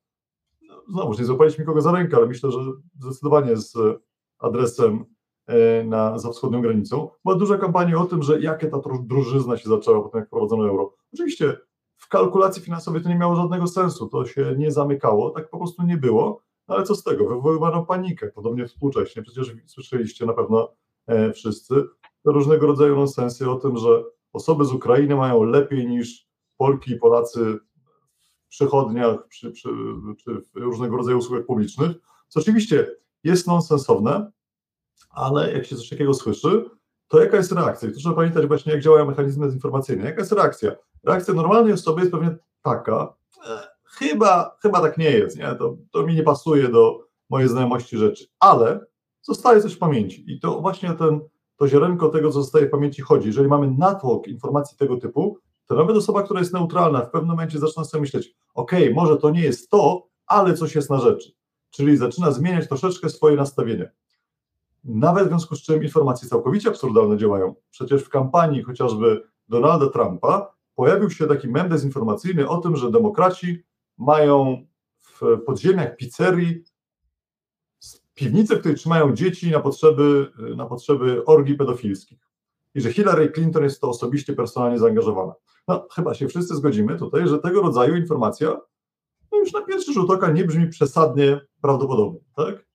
no, 0.63 0.83
znowu 0.89 1.15
nie 1.19 1.25
złapaliśmy 1.25 1.63
nikogo 1.63 1.81
za 1.81 1.93
rękę, 1.93 2.17
ale 2.17 2.27
myślę, 2.27 2.51
że 2.51 2.59
zdecydowanie 2.99 3.57
z 3.57 3.75
adresem 4.39 5.05
e, 5.47 5.85
na, 5.85 6.19
za 6.19 6.31
wschodnią 6.31 6.63
granicą, 6.63 7.11
była 7.25 7.37
duża 7.37 7.59
kampania 7.59 7.99
o 7.99 8.05
tym, 8.05 8.23
że 8.23 8.41
jakie 8.41 8.67
ta 8.67 8.79
drużyzna 9.03 9.57
się 9.57 9.69
zaczęła 9.69 10.03
po 10.03 10.09
tym, 10.09 10.21
jak 10.21 10.29
wprowadzono 10.29 10.69
euro. 10.69 10.95
Oczywiście 11.15 11.57
w 12.09 12.11
kalkulacji 12.11 12.63
finansowej 12.63 13.03
to 13.03 13.09
nie 13.09 13.15
miało 13.15 13.37
żadnego 13.37 13.67
sensu, 13.67 14.09
to 14.09 14.27
się 14.27 14.55
nie 14.59 14.71
zamykało, 14.71 15.31
tak 15.31 15.51
po 15.51 15.59
prostu 15.59 15.83
nie 15.83 15.97
było, 15.97 16.43
no 16.69 16.75
ale 16.75 16.85
co 16.85 16.95
z 16.95 17.03
tego, 17.03 17.29
wywoływano 17.29 17.87
panikę, 17.87 18.29
podobnie 18.35 18.67
współcześnie, 18.67 19.23
przecież 19.23 19.53
słyszeliście 19.67 20.27
na 20.27 20.33
pewno 20.33 20.73
e, 21.07 21.33
wszyscy, 21.33 21.75
różnego 22.25 22.67
rodzaju 22.67 22.97
nonsensy 22.97 23.51
o 23.51 23.57
tym, 23.57 23.77
że 23.77 24.05
osoby 24.33 24.65
z 24.65 24.73
Ukrainy 24.73 25.17
mają 25.17 25.43
lepiej 25.43 25.87
niż 25.87 26.29
Polki 26.57 26.93
i 26.93 26.97
Polacy 26.97 27.59
w 28.47 28.49
przychodniach 28.49 29.29
przy, 29.29 29.51
przy, 29.51 29.69
czy 30.25 30.35
w 30.35 30.57
różnego 30.57 30.97
rodzaju 30.97 31.19
usługach 31.19 31.47
publicznych, 31.47 31.97
co 32.29 32.41
oczywiście 32.41 32.97
jest 33.25 33.47
nonsensowne, 33.47 34.33
ale 35.11 35.53
jak 35.53 35.67
się 35.67 35.77
coś 35.77 35.89
takiego 35.89 36.15
słyszy, 36.15 36.65
to 37.09 37.21
jaka 37.21 37.37
jest 37.37 37.53
reakcja? 37.53 37.89
I 37.89 37.93
to 37.93 37.99
trzeba 37.99 38.15
pamiętać 38.15 38.47
właśnie, 38.47 38.73
jak 38.73 38.83
działają 38.83 39.07
mechanizmy 39.07 39.47
dezinformacyjne. 39.47 40.05
Jaka 40.05 40.21
jest 40.21 40.33
reakcja? 40.33 40.73
Reakcja 41.09 41.35
normalnej 41.35 41.73
osoby 41.73 42.01
jest 42.01 42.13
pewnie 42.13 42.37
taka, 42.63 43.15
e, 43.47 43.69
chyba, 43.85 44.57
chyba 44.63 44.81
tak 44.81 44.99
nie 44.99 45.11
jest, 45.11 45.39
nie? 45.39 45.55
To, 45.55 45.77
to 45.91 46.03
mi 46.03 46.15
nie 46.15 46.23
pasuje 46.23 46.69
do 46.69 47.09
mojej 47.31 47.49
znajomości 47.49 47.99
rzeczy, 47.99 48.27
ale 48.41 48.87
zostaje 49.23 49.61
coś 49.61 49.73
w 49.73 49.79
pamięci 49.79 50.25
i 50.33 50.41
to 50.41 50.61
właśnie 50.61 50.93
ten, 50.93 51.21
to 51.57 51.69
ziarenko 51.69 52.09
tego, 52.09 52.31
co 52.31 52.43
zostaje 52.43 52.67
w 52.67 52.71
pamięci 52.71 53.03
chodzi. 53.03 53.27
Jeżeli 53.27 53.49
mamy 53.49 53.71
natłok 53.79 54.29
informacji 54.29 54.79
tego 54.79 54.97
typu, 54.97 55.39
to 55.67 55.75
nawet 55.75 55.97
osoba, 55.97 56.23
która 56.23 56.41
jest 56.41 56.53
neutralna, 56.53 57.01
w 57.01 57.11
pewnym 57.11 57.31
momencie 57.31 57.59
zaczyna 57.59 57.85
sobie 57.85 58.01
myśleć, 58.01 58.35
ok, 58.55 58.73
może 58.95 59.17
to 59.17 59.31
nie 59.31 59.43
jest 59.43 59.71
to, 59.71 60.09
ale 60.27 60.55
coś 60.55 60.75
jest 60.75 60.91
na 60.91 61.01
rzeczy. 61.01 61.33
Czyli 61.71 61.97
zaczyna 61.97 62.31
zmieniać 62.31 62.69
troszeczkę 62.69 63.09
swoje 63.09 63.37
nastawienie. 63.37 63.93
Nawet 64.85 65.25
w 65.25 65.29
związku 65.29 65.57
z 65.57 65.63
czym 65.63 65.83
informacje 65.83 66.29
całkowicie 66.29 66.69
absurdalne 66.69 67.17
działają. 67.17 67.55
Przecież 67.71 68.03
w 68.03 68.09
kampanii 68.09 68.63
chociażby 68.63 69.23
Donalda 69.49 69.89
Trumpa 69.91 70.58
pojawił 70.79 71.11
się 71.11 71.27
taki 71.27 71.49
mem 71.49 71.69
dezinformacyjny 71.69 72.49
o 72.49 72.59
tym, 72.59 72.77
że 72.77 72.91
demokraci 72.91 73.65
mają 73.97 74.67
w 74.99 75.21
podziemiach 75.47 75.97
pizzerii 75.97 76.65
piwnicę, 78.15 78.57
w 78.57 78.59
której 78.59 78.77
trzymają 78.77 79.15
dzieci 79.15 79.51
na 79.51 79.61
potrzeby, 79.61 80.33
na 80.57 80.67
potrzeby 80.67 81.25
orgii 81.25 81.55
pedofilskich. 81.55 82.19
I 82.75 82.81
że 82.81 82.93
Hillary 82.93 83.33
Clinton 83.33 83.65
jest 83.65 83.81
to 83.81 83.89
osobiście, 83.89 84.33
personalnie 84.33 84.79
zaangażowana. 84.79 85.33
No, 85.69 85.87
chyba 85.93 86.15
się 86.15 86.29
wszyscy 86.29 86.57
zgodzimy 86.57 86.99
tutaj, 86.99 87.29
że 87.29 87.39
tego 87.39 87.63
rodzaju 87.63 87.97
informacja 87.97 88.61
no 89.33 89.39
już 89.39 89.53
na 89.53 89.63
pierwszy 89.63 89.93
rzut 89.93 90.11
oka 90.11 90.31
nie 90.31 90.45
brzmi 90.45 90.69
przesadnie 90.69 91.41
prawdopodobnie, 91.63 92.21
tak? 92.37 92.67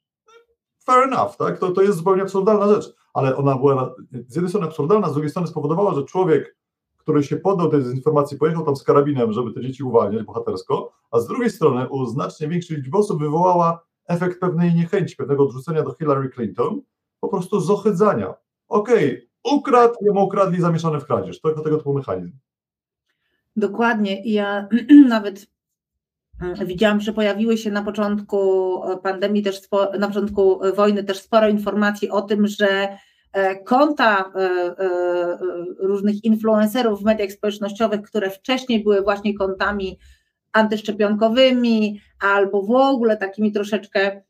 Fair 0.86 1.04
enough, 1.04 1.38
tak? 1.38 1.60
To, 1.60 1.72
to 1.72 1.82
jest 1.82 1.98
zupełnie 1.98 2.22
absurdalna 2.22 2.68
rzecz, 2.68 2.94
ale 3.14 3.36
ona 3.36 3.58
była 3.58 3.96
z 4.28 4.36
jednej 4.36 4.50
strony 4.50 4.68
absurdalna, 4.68 5.10
z 5.10 5.14
drugiej 5.14 5.30
strony 5.30 5.48
spowodowała, 5.48 5.94
że 5.94 6.04
człowiek 6.04 6.63
który 7.04 7.24
się 7.24 7.38
poddał 7.38 7.70
tej 7.70 7.84
dezinformacji, 7.84 8.38
pojechał 8.38 8.66
tam 8.66 8.76
z 8.76 8.84
karabinem, 8.84 9.34
żeby 9.34 9.54
te 9.54 9.62
dzieci 9.62 9.84
uwalniać 9.84 10.24
bohatersko, 10.24 10.92
a 11.12 11.20
z 11.20 11.28
drugiej 11.28 11.50
strony 11.50 11.90
u 11.90 12.06
znacznie 12.06 12.48
większej 12.48 12.78
liczby 12.78 12.98
osób 12.98 13.20
wywołała 13.20 13.84
efekt 14.08 14.40
pewnej 14.40 14.76
niechęci, 14.76 15.16
pewnego 15.16 15.44
odrzucenia 15.44 15.84
do 15.84 15.94
Hillary 15.94 16.30
Clinton, 16.30 16.82
po 17.20 17.28
prostu 17.28 17.60
zohydzania. 17.60 18.34
Okej, 18.68 19.28
okay, 19.44 19.56
ukradł, 19.58 19.94
jemu 20.02 20.24
ukradli 20.24 20.62
zamieszane 20.62 21.00
w 21.00 21.06
kradzież. 21.06 21.42
To 21.42 21.62
tego 21.62 21.78
typu 21.78 21.94
mechanizm. 21.94 22.38
Dokładnie. 23.56 24.22
Ja 24.26 24.68
nawet 25.08 25.48
mm, 26.42 26.68
widziałam, 26.68 27.02
że 27.02 27.14
pojawiły 27.14 27.58
się 27.58 27.72
na 27.72 27.84
początku 27.84 28.82
pandemii, 29.04 29.44
też 29.44 29.62
na 30.00 30.08
początku 30.08 30.60
wojny 30.76 31.04
też 31.04 31.22
sporo 31.22 31.50
informacji 31.50 32.10
o 32.10 32.22
tym, 32.22 32.48
że 32.48 32.88
E, 32.88 32.98
konta 33.66 34.32
e, 34.36 34.40
e, 34.40 35.38
różnych 35.80 36.24
influencerów 36.24 37.02
w 37.02 37.06
mediach 37.06 37.32
społecznościowych, 37.32 38.02
które 38.02 38.30
wcześniej 38.30 38.84
były 38.84 39.02
właśnie 39.02 39.38
kontami 39.38 40.00
antyszczepionkowymi, 40.52 42.00
albo 42.20 42.62
w 42.62 42.72
ogóle 42.72 43.18
takimi 43.18 43.52
troszeczkę 43.52 44.22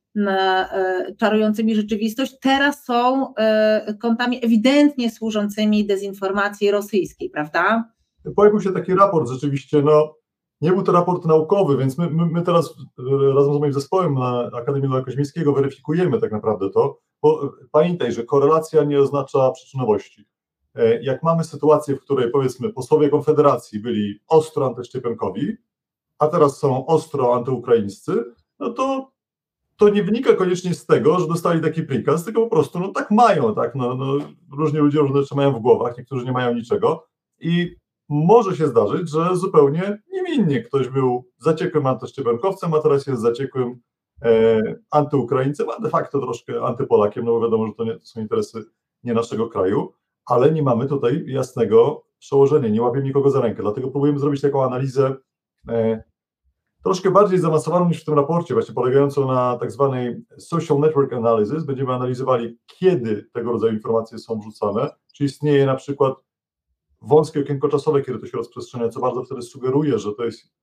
czarującymi 1.18 1.76
rzeczywistość, 1.76 2.38
teraz 2.42 2.86
są 2.86 3.34
kontami 4.02 4.46
ewidentnie 4.46 5.12
służącymi 5.12 5.86
dezinformacji 5.86 6.72
rosyjskiej, 6.72 7.30
prawda? 7.30 7.92
Pojawił 8.36 8.62
się 8.62 8.72
taki 8.72 8.96
raport 8.96 9.30
rzeczywiście, 9.30 9.82
no 9.82 10.16
nie 10.62 10.72
był 10.72 10.84
to 10.84 10.92
raport 10.92 11.26
naukowy, 11.26 11.78
więc 11.78 11.98
my, 11.98 12.10
my, 12.10 12.26
my 12.26 12.42
teraz 12.42 12.74
razem 13.36 13.54
z 13.54 13.60
moim 13.60 13.74
zespołem 13.74 14.14
na 14.14 14.50
Akademii 14.54 14.90
Lewa 14.90 15.06
Koźmińskiego 15.06 15.54
weryfikujemy 15.54 16.22
tak 16.22 16.32
naprawdę 16.32 16.70
to, 16.70 17.00
pamiętaj, 17.72 18.12
że 18.12 18.24
korelacja 18.24 18.84
nie 18.84 19.00
oznacza 19.00 19.52
przyczynowości. 19.52 20.26
E, 20.76 21.04
jak 21.04 21.24
mamy 21.24 21.44
sytuację, 21.44 21.96
w 21.96 22.02
której 22.02 22.32
powiedzmy 22.32 22.74
posłowie 22.74 23.10
Konfederacji 23.10 23.80
byli 23.80 24.20
ostro 24.28 24.66
antyszczepionkowi, 24.66 25.58
a 26.20 26.28
teraz 26.28 26.60
są 26.60 26.86
ostro 26.86 27.36
antyukraińscy, 27.36 28.24
no 28.60 28.70
to 28.70 29.14
to 29.78 29.90
nie 29.90 30.04
wynika 30.04 30.34
koniecznie 30.34 30.74
z 30.74 30.86
tego, 30.86 31.20
że 31.20 31.28
dostali 31.28 31.62
taki 31.62 31.84
prikaz, 31.84 32.26
tylko 32.26 32.42
po 32.42 32.50
prostu 32.50 32.80
no 32.80 32.88
tak 32.88 33.12
mają, 33.12 33.56
tak, 33.56 33.76
no, 33.76 33.96
no 33.96 34.18
różni 34.58 34.80
ludzie 34.80 35.00
różne 35.00 35.22
rzeczy 35.22 35.36
mają 35.36 35.54
w 35.54 35.60
głowach, 35.60 35.98
niektórzy 35.98 36.26
nie 36.26 36.32
mają 36.32 36.54
niczego 36.54 37.08
i 37.40 37.76
może 38.10 38.56
się 38.56 38.68
zdarzyć, 38.68 39.10
że 39.10 39.36
zupełnie 39.36 40.02
niewinnie 40.12 40.62
ktoś 40.62 40.90
był 40.90 41.30
zaciekłym 41.38 41.86
antyszczepionkowcem, 41.86 42.74
a 42.74 42.80
teraz 42.80 43.08
jest 43.08 43.22
zaciekłym 43.22 43.80
antyukraińcem, 44.92 45.70
a 45.70 45.82
de 45.82 45.90
facto 45.90 46.20
troszkę 46.20 46.62
antypolakiem, 46.62 47.26
no 47.26 47.32
bo 47.32 47.42
wiadomo, 47.42 47.68
że 47.68 47.74
to, 47.74 47.84
nie, 47.84 47.94
to 47.94 48.06
są 48.06 48.22
interesy 48.22 48.64
nie 49.04 49.14
naszego 49.14 49.50
kraju, 49.50 49.94
ale 50.26 50.52
nie 50.52 50.64
mamy 50.64 50.88
tutaj 50.88 51.24
jasnego 51.28 52.06
przełożenia, 52.20 52.70
nie 52.70 52.82
łapiemy 52.82 53.06
nikogo 53.06 53.30
za 53.30 53.42
rękę, 53.42 53.62
dlatego 53.62 53.92
próbujemy 53.92 54.20
zrobić 54.20 54.42
taką 54.42 54.64
analizę 54.64 55.16
e, 55.70 56.04
troszkę 56.84 57.12
bardziej 57.12 57.40
zaawansowaną 57.40 57.88
niż 57.88 58.02
w 58.02 58.06
tym 58.06 58.14
raporcie, 58.14 58.54
właśnie 58.54 58.76
polegającą 58.76 59.28
na 59.28 59.58
tak 59.58 59.72
zwanej 59.72 60.26
social 60.38 60.80
network 60.80 61.14
analysis. 61.14 61.64
Będziemy 61.64 61.94
analizowali, 61.94 62.58
kiedy 62.66 63.30
tego 63.34 63.52
rodzaju 63.52 63.74
informacje 63.74 64.18
są 64.18 64.40
wrzucane, 64.40 64.90
czy 65.14 65.24
istnieje 65.24 65.66
na 65.66 65.76
przykład 65.76 66.14
wąskie 67.02 67.40
okienko 67.40 67.70
czasowe, 67.70 68.02
kiedy 68.02 68.20
to 68.20 68.28
się 68.28 68.38
rozprzestrzenia, 68.38 68.90
co 68.90 69.00
bardzo 69.00 69.24
wtedy 69.24 69.42
sugeruje, 69.42 70.00
że 70.00 70.14
to 70.14 70.26
jest 70.26 70.54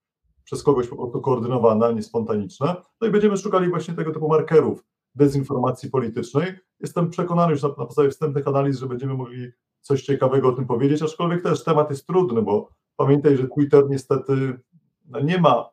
przez 0.51 0.63
kogoś 0.63 0.89
po 0.89 0.97
prostu 1.09 1.95
nie 1.95 2.03
spontaniczne. 2.03 2.77
No 3.01 3.09
i 3.09 3.11
będziemy 3.11 3.37
szukali 3.37 3.69
właśnie 3.69 3.95
tego 3.95 4.13
typu 4.13 4.29
markerów 4.29 4.85
dezinformacji 5.15 5.91
politycznej. 5.91 6.53
Jestem 6.81 7.11
przekonany 7.11 7.53
już 7.53 7.63
na, 7.63 7.69
na 7.69 7.75
podstawie 7.75 8.11
wstępnych 8.11 8.49
analiz, 8.49 8.79
że 8.79 8.87
będziemy 8.87 9.15
mogli 9.15 9.51
coś 9.81 10.03
ciekawego 10.03 10.49
o 10.49 10.53
tym 10.53 10.67
powiedzieć, 10.67 11.03
aczkolwiek 11.03 11.43
też 11.43 11.65
temat 11.65 11.91
jest 11.91 12.07
trudny, 12.07 12.43
bo 12.43 12.69
pamiętaj, 12.97 13.37
że 13.37 13.49
Twitter 13.49 13.85
niestety 13.91 14.61
no 15.07 15.21
nie 15.21 15.41
ma 15.41 15.71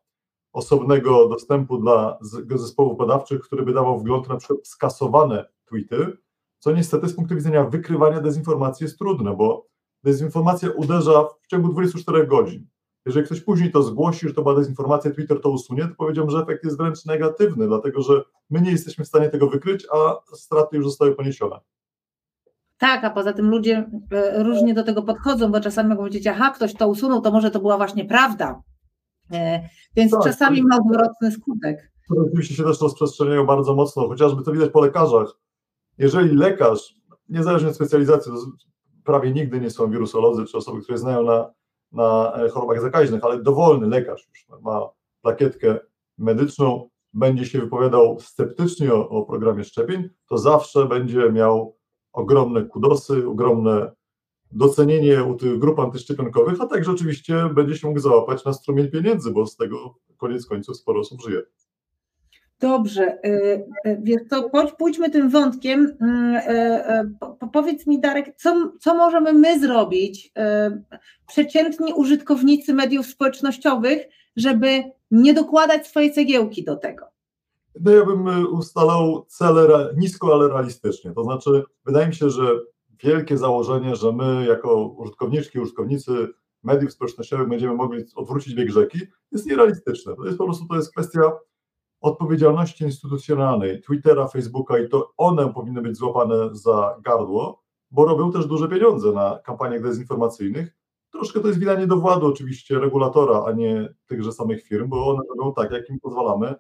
osobnego 0.54 1.30
dostępu 1.30 1.78
dla 1.78 2.18
zespołów 2.56 2.98
badawczych, 2.98 3.42
który 3.42 3.64
by 3.64 3.74
dawał 3.74 4.00
wgląd 4.00 4.30
na 4.30 4.38
przykład 4.38 4.68
skasowane 4.68 5.46
tweety, 5.66 6.18
co 6.60 6.72
niestety 6.72 7.08
z 7.08 7.16
punktu 7.16 7.36
widzenia 7.36 7.64
wykrywania 7.64 8.22
dezinformacji 8.22 8.84
jest 8.84 8.98
trudne, 8.98 9.36
bo 9.36 9.68
dezinformacja 10.04 10.70
uderza 10.72 11.24
w 11.42 11.48
ciągu 11.48 11.70
24 11.70 12.28
godzin. 12.28 12.68
Jeżeli 13.08 13.26
ktoś 13.26 13.42
później 13.42 13.72
to 13.72 13.84
zgłosi, 13.84 14.28
że 14.28 14.34
to 14.34 14.42
była 14.42 14.56
dezinformacja, 14.56 15.12
Twitter 15.12 15.42
to 15.42 15.50
usunie, 15.50 15.88
to 15.88 15.96
powiedziałbym, 15.98 16.32
że 16.32 16.44
efekt 16.44 16.64
jest 16.64 16.78
wręcz 16.78 17.06
negatywny, 17.06 17.68
dlatego 17.68 18.02
że 18.02 18.24
my 18.50 18.62
nie 18.62 18.72
jesteśmy 18.72 19.06
w 19.06 19.08
stanie 19.08 19.30
tego 19.30 19.50
wykryć, 19.50 19.88
a 19.94 20.16
straty 20.36 20.78
już 20.78 20.86
zostały 20.86 21.16
poniesione. 21.16 21.56
Tak, 22.78 23.04
a 23.04 23.10
poza 23.10 23.34
tym 23.34 23.50
ludzie 23.50 23.90
e, 24.12 24.44
różnie 24.44 24.74
do 24.74 24.84
tego 24.84 25.04
podchodzą, 25.04 25.52
bo 25.52 25.60
czasami 25.60 25.90
mogą 25.90 26.02
powiedzieć, 26.02 26.28
aha, 26.28 26.52
ktoś 26.56 26.74
to 26.74 26.88
usunął, 26.88 27.22
to 27.22 27.32
może 27.32 27.52
to 27.52 27.60
była 27.60 27.78
właśnie 27.78 28.06
prawda. 28.06 28.62
E, 29.32 29.70
więc 29.96 30.12
tak, 30.12 30.24
czasami 30.24 30.64
ma 30.64 30.78
odwrotny 30.78 31.32
skutek. 31.32 31.92
Które 32.06 32.22
oczywiście 32.28 32.56
się 32.56 32.64
też 32.64 32.82
rozprzestrzeniają 32.82 33.46
bardzo 33.46 33.76
mocno, 33.76 34.08
chociażby 34.08 34.44
to 34.44 34.52
widać 34.52 34.72
po 34.72 34.82
lekarzach. 34.82 35.28
Jeżeli 35.98 36.36
lekarz, 36.36 36.94
niezależnie 37.30 37.70
od 37.70 37.76
specjalizacji, 37.76 38.32
prawie 39.04 39.32
nigdy 39.32 39.62
nie 39.62 39.70
są 39.70 39.92
wirusolodzy 39.92 40.46
czy 40.46 40.58
osoby, 40.58 40.82
które 40.82 40.98
znają 40.98 41.24
na, 41.24 41.57
na 41.92 42.34
e, 42.36 42.50
chorobach 42.50 42.82
zakaźnych, 42.82 43.24
ale 43.24 43.44
dowolny 43.44 43.88
lekarz 43.88 44.28
już 44.30 44.62
ma 44.62 44.90
plakietkę 45.22 45.80
medyczną, 46.18 46.90
będzie 47.14 47.46
się 47.46 47.60
wypowiadał 47.60 48.20
sceptycznie 48.20 48.94
o, 48.94 49.10
o 49.10 49.26
programie 49.26 49.64
szczepień, 49.64 50.10
to 50.30 50.38
zawsze 50.38 50.86
będzie 50.86 51.32
miał 51.32 51.78
ogromne 52.14 52.66
kudosy, 52.66 53.28
ogromne 53.28 53.92
docenienie 54.52 55.24
u 55.24 55.36
tych 55.36 55.60
grup 55.60 55.80
antyszczepionkowych, 55.80 56.62
a 56.62 56.68
także 56.68 56.92
oczywiście 56.92 57.50
będzie 57.54 57.78
się 57.78 57.88
mógł 57.88 58.00
załapać 58.00 58.46
na 58.46 58.54
strumień 58.54 58.88
pieniędzy, 58.88 59.32
bo 59.32 59.48
z 59.48 59.56
tego 59.56 59.96
koniec 60.18 60.46
końców 60.46 60.78
sporo 60.78 61.00
osób 61.00 61.22
żyje. 61.22 61.42
Dobrze, 62.60 63.18
y, 63.26 63.30
y, 63.88 63.98
wiesz 64.02 64.22
to 64.30 64.50
pójdźmy 64.78 65.10
tym 65.10 65.30
wątkiem. 65.30 65.98
Mm, 66.02 66.36
y, 66.36 67.50
powiedz 67.54 67.88
mi 67.88 68.00
Darek, 68.00 68.36
co, 68.38 68.72
co 68.80 68.96
możemy 68.96 69.34
my 69.34 69.60
zrobić, 69.60 70.34
przeciętni 71.28 71.94
użytkownicy 71.94 72.74
mediów 72.74 73.06
społecznościowych, 73.06 74.08
żeby 74.36 74.84
nie 75.12 75.34
dokładać 75.34 75.88
swojej 75.88 76.14
cegiełki 76.14 76.64
do 76.64 76.76
tego? 76.76 77.06
No 77.80 77.92
ja 77.92 78.06
bym 78.06 78.48
ustalał 78.54 79.26
cele 79.28 79.94
nisko, 79.98 80.34
ale 80.34 80.48
realistycznie. 80.48 81.12
To 81.12 81.24
znaczy, 81.24 81.64
wydaje 81.86 82.08
mi 82.08 82.16
się, 82.16 82.30
że 82.30 82.44
wielkie 83.04 83.38
założenie, 83.38 83.96
że 83.96 84.12
my 84.12 84.46
jako 84.48 84.88
użytkowniczki, 84.88 85.60
użytkownicy 85.60 86.28
mediów 86.64 86.92
społecznościowych 86.92 87.50
będziemy 87.50 87.74
mogli 87.74 88.04
odwrócić 88.16 88.54
bieg 88.54 88.70
rzeki, 88.70 89.00
jest 89.32 89.46
nierealistyczne. 89.46 90.16
To 90.16 90.26
jest 90.26 90.38
po 90.38 90.46
prostu 90.46 90.66
to 90.68 90.76
jest 90.76 90.92
kwestia 90.92 91.32
odpowiedzialności 92.02 92.84
instytucjonalnej 92.84 93.82
Twittera, 93.82 94.28
Facebooka 94.28 94.80
i 94.80 94.90
to 94.90 95.14
one 95.18 95.54
powinny 95.54 95.82
być 95.82 95.98
złapane 95.98 96.56
za 96.56 96.96
gardło, 97.02 97.64
bo 97.92 98.06
robią 98.06 98.32
też 98.32 98.46
duże 98.46 98.68
pieniądze 98.68 99.12
na 99.12 99.40
kampaniach 99.46 99.82
dezinformacyjnych. 99.82 100.78
Troszkę 101.12 101.40
to 101.40 101.48
jest 101.48 101.60
wina 101.60 101.74
nie 101.74 101.88
do 101.88 101.98
władzy 101.98 102.26
oczywiście 102.26 102.80
regulatora, 102.80 103.44
a 103.48 103.52
nie 103.52 103.94
tychże 104.06 104.32
samych 104.32 104.64
firm, 104.64 104.90
bo 104.90 105.10
one 105.10 105.20
robią 105.30 105.54
tak, 105.54 105.72
jak 105.72 105.90
im 105.90 106.00
pozwalamy 106.00 106.56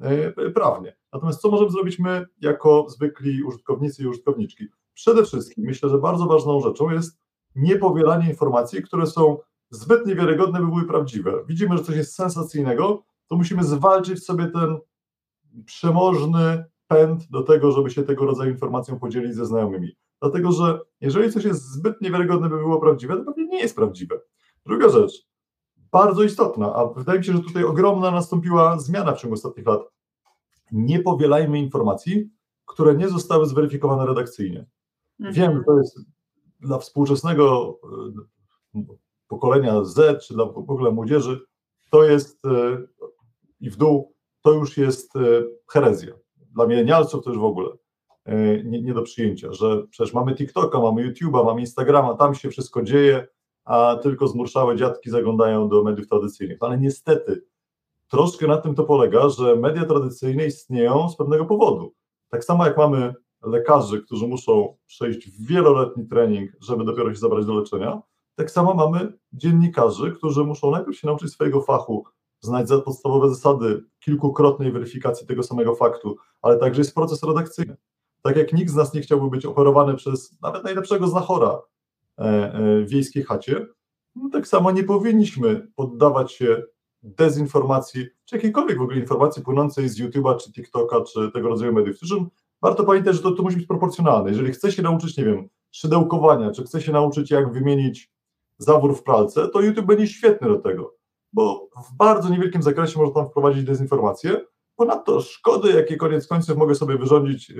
e, 0.00 0.50
prawnie. 0.50 0.96
Natomiast 1.12 1.40
co 1.40 1.50
możemy 1.50 1.70
zrobić 1.70 1.98
my 1.98 2.26
jako 2.40 2.86
zwykli 2.88 3.42
użytkownicy 3.42 4.02
i 4.02 4.06
użytkowniczki? 4.06 4.66
Przede 4.94 5.24
wszystkim 5.24 5.64
myślę, 5.64 5.88
że 5.88 5.98
bardzo 5.98 6.26
ważną 6.26 6.60
rzeczą 6.60 6.90
jest 6.90 7.18
niepowielanie 7.54 8.28
informacji, 8.28 8.82
które 8.82 9.06
są 9.06 9.38
zbyt 9.70 10.06
niewiarygodne, 10.06 10.60
by 10.60 10.66
były 10.66 10.84
prawdziwe. 10.84 11.44
Widzimy, 11.48 11.76
że 11.76 11.84
coś 11.84 11.96
jest 11.96 12.14
sensacyjnego, 12.14 13.04
to 13.32 13.36
musimy 13.36 13.64
zwalczyć 13.64 14.20
w 14.20 14.24
sobie 14.24 14.46
ten 14.46 14.78
przemożny 15.64 16.64
pęd 16.86 17.30
do 17.30 17.42
tego, 17.42 17.72
żeby 17.72 17.90
się 17.90 18.02
tego 18.02 18.26
rodzaju 18.26 18.50
informacją 18.50 18.98
podzielić 18.98 19.34
ze 19.34 19.46
znajomymi. 19.46 19.96
Dlatego, 20.20 20.52
że 20.52 20.80
jeżeli 21.00 21.32
coś 21.32 21.44
jest 21.44 21.72
zbyt 21.72 22.00
niewiarygodne, 22.00 22.48
by 22.48 22.56
było 22.56 22.80
prawdziwe, 22.80 23.16
to 23.16 23.24
pewnie 23.24 23.46
nie 23.46 23.60
jest 23.60 23.76
prawdziwe. 23.76 24.20
Druga 24.66 24.88
rzecz, 24.88 25.12
bardzo 25.76 26.22
istotna, 26.22 26.74
a 26.74 26.86
wydaje 26.86 27.18
mi 27.18 27.24
się, 27.24 27.32
że 27.32 27.40
tutaj 27.40 27.64
ogromna 27.64 28.10
nastąpiła 28.10 28.78
zmiana 28.78 29.12
w 29.12 29.20
ciągu 29.20 29.34
ostatnich 29.34 29.66
lat. 29.66 29.80
Nie 30.72 31.00
powielajmy 31.00 31.58
informacji, 31.58 32.30
które 32.66 32.94
nie 32.94 33.08
zostały 33.08 33.46
zweryfikowane 33.46 34.06
redakcyjnie. 34.06 34.66
Mhm. 35.20 35.34
Wiem, 35.34 35.58
że 35.58 35.64
to 35.64 35.78
jest 35.78 35.98
dla 36.60 36.78
współczesnego 36.78 37.78
e, 38.74 38.82
pokolenia 39.28 39.84
Z, 39.84 40.26
czy 40.26 40.34
dla 40.34 40.44
w 40.44 40.70
ogóle 40.70 40.90
młodzieży, 40.90 41.40
to 41.90 42.04
jest 42.04 42.44
e, 42.44 42.78
i 43.62 43.70
w 43.70 43.76
dół, 43.76 44.14
to 44.42 44.52
już 44.52 44.76
jest 44.76 45.16
e, 45.16 45.20
herezja. 45.72 46.12
Dla 46.36 46.66
milenialców 46.66 47.24
to 47.24 47.30
już 47.30 47.38
w 47.38 47.44
ogóle 47.44 47.68
nie, 48.64 48.82
nie 48.82 48.94
do 48.94 49.02
przyjęcia, 49.02 49.52
że 49.52 49.86
przecież 49.90 50.14
mamy 50.14 50.34
TikToka, 50.34 50.80
mamy 50.80 51.12
YouTube'a, 51.12 51.44
mamy 51.44 51.60
Instagrama, 51.60 52.14
tam 52.14 52.34
się 52.34 52.50
wszystko 52.50 52.82
dzieje, 52.82 53.26
a 53.64 53.96
tylko 54.02 54.28
zmurszałe 54.28 54.76
dziadki 54.76 55.10
zaglądają 55.10 55.68
do 55.68 55.82
mediów 55.82 56.08
tradycyjnych. 56.08 56.58
Ale 56.60 56.78
niestety, 56.78 57.44
troszkę 58.08 58.46
na 58.46 58.56
tym 58.56 58.74
to 58.74 58.84
polega, 58.84 59.28
że 59.28 59.56
media 59.56 59.84
tradycyjne 59.84 60.46
istnieją 60.46 61.08
z 61.08 61.16
pewnego 61.16 61.44
powodu. 61.44 61.94
Tak 62.28 62.44
samo 62.44 62.66
jak 62.66 62.76
mamy 62.76 63.14
lekarzy, 63.42 64.02
którzy 64.02 64.26
muszą 64.26 64.76
przejść 64.86 65.30
wieloletni 65.46 66.06
trening, 66.06 66.50
żeby 66.60 66.84
dopiero 66.84 67.10
się 67.10 67.20
zabrać 67.20 67.46
do 67.46 67.54
leczenia, 67.54 68.02
tak 68.34 68.50
samo 68.50 68.74
mamy 68.74 69.12
dziennikarzy, 69.32 70.12
którzy 70.12 70.44
muszą 70.44 70.70
najpierw 70.70 70.98
się 70.98 71.06
nauczyć 71.06 71.32
swojego 71.32 71.62
fachu, 71.62 72.04
znać 72.42 72.68
podstawowe 72.84 73.28
zasady 73.28 73.84
kilkukrotnej 74.00 74.72
weryfikacji 74.72 75.26
tego 75.26 75.42
samego 75.42 75.74
faktu, 75.74 76.16
ale 76.42 76.58
także 76.58 76.80
jest 76.80 76.94
proces 76.94 77.22
redakcyjny. 77.22 77.76
Tak 78.22 78.36
jak 78.36 78.52
nikt 78.52 78.70
z 78.70 78.74
nas 78.74 78.94
nie 78.94 79.00
chciałby 79.00 79.30
być 79.30 79.46
operowany 79.46 79.94
przez 79.94 80.40
nawet 80.42 80.64
najlepszego 80.64 81.08
znachora 81.08 81.60
e, 82.18 82.22
e, 82.22 82.80
w 82.80 82.88
wiejskiej 82.88 83.22
chacie, 83.22 83.66
no 84.14 84.30
tak 84.32 84.48
samo 84.48 84.70
nie 84.70 84.84
powinniśmy 84.84 85.68
poddawać 85.76 86.32
się 86.32 86.62
dezinformacji, 87.02 88.06
czy 88.24 88.36
jakiejkolwiek 88.36 88.78
w 88.78 88.82
ogóle 88.82 88.98
informacji 88.98 89.42
płynącej 89.42 89.88
z 89.88 90.00
YouTube'a, 90.00 90.36
czy 90.36 90.52
TikToka, 90.52 91.00
czy 91.00 91.30
tego 91.32 91.48
rodzaju 91.48 91.72
mediów, 91.72 91.96
w 91.96 92.06
warto 92.62 92.84
pamiętać, 92.84 93.16
że 93.16 93.22
to, 93.22 93.30
to 93.30 93.42
musi 93.42 93.56
być 93.56 93.66
proporcjonalne. 93.66 94.30
Jeżeli 94.30 94.52
chce 94.52 94.72
się 94.72 94.82
nauczyć, 94.82 95.16
nie 95.16 95.24
wiem, 95.24 95.48
szydełkowania, 95.70 96.50
czy 96.50 96.64
chce 96.64 96.80
się 96.80 96.92
nauczyć, 96.92 97.30
jak 97.30 97.52
wymienić 97.52 98.12
zawór 98.58 98.96
w 98.96 99.02
pralce, 99.02 99.48
to 99.48 99.60
YouTube 99.60 99.86
będzie 99.86 100.06
świetny 100.06 100.48
do 100.48 100.58
tego. 100.58 100.94
Bo 101.32 101.68
w 101.90 101.96
bardzo 101.96 102.28
niewielkim 102.28 102.62
zakresie 102.62 102.98
można 102.98 103.14
tam 103.14 103.30
wprowadzić 103.30 103.64
dezinformację. 103.64 104.40
Ponadto 104.76 105.20
szkody, 105.20 105.72
jakie 105.72 105.96
koniec 105.96 106.26
końców 106.26 106.56
mogę 106.56 106.74
sobie 106.74 106.98
wyrządzić, 106.98 107.50
y, 107.50 107.54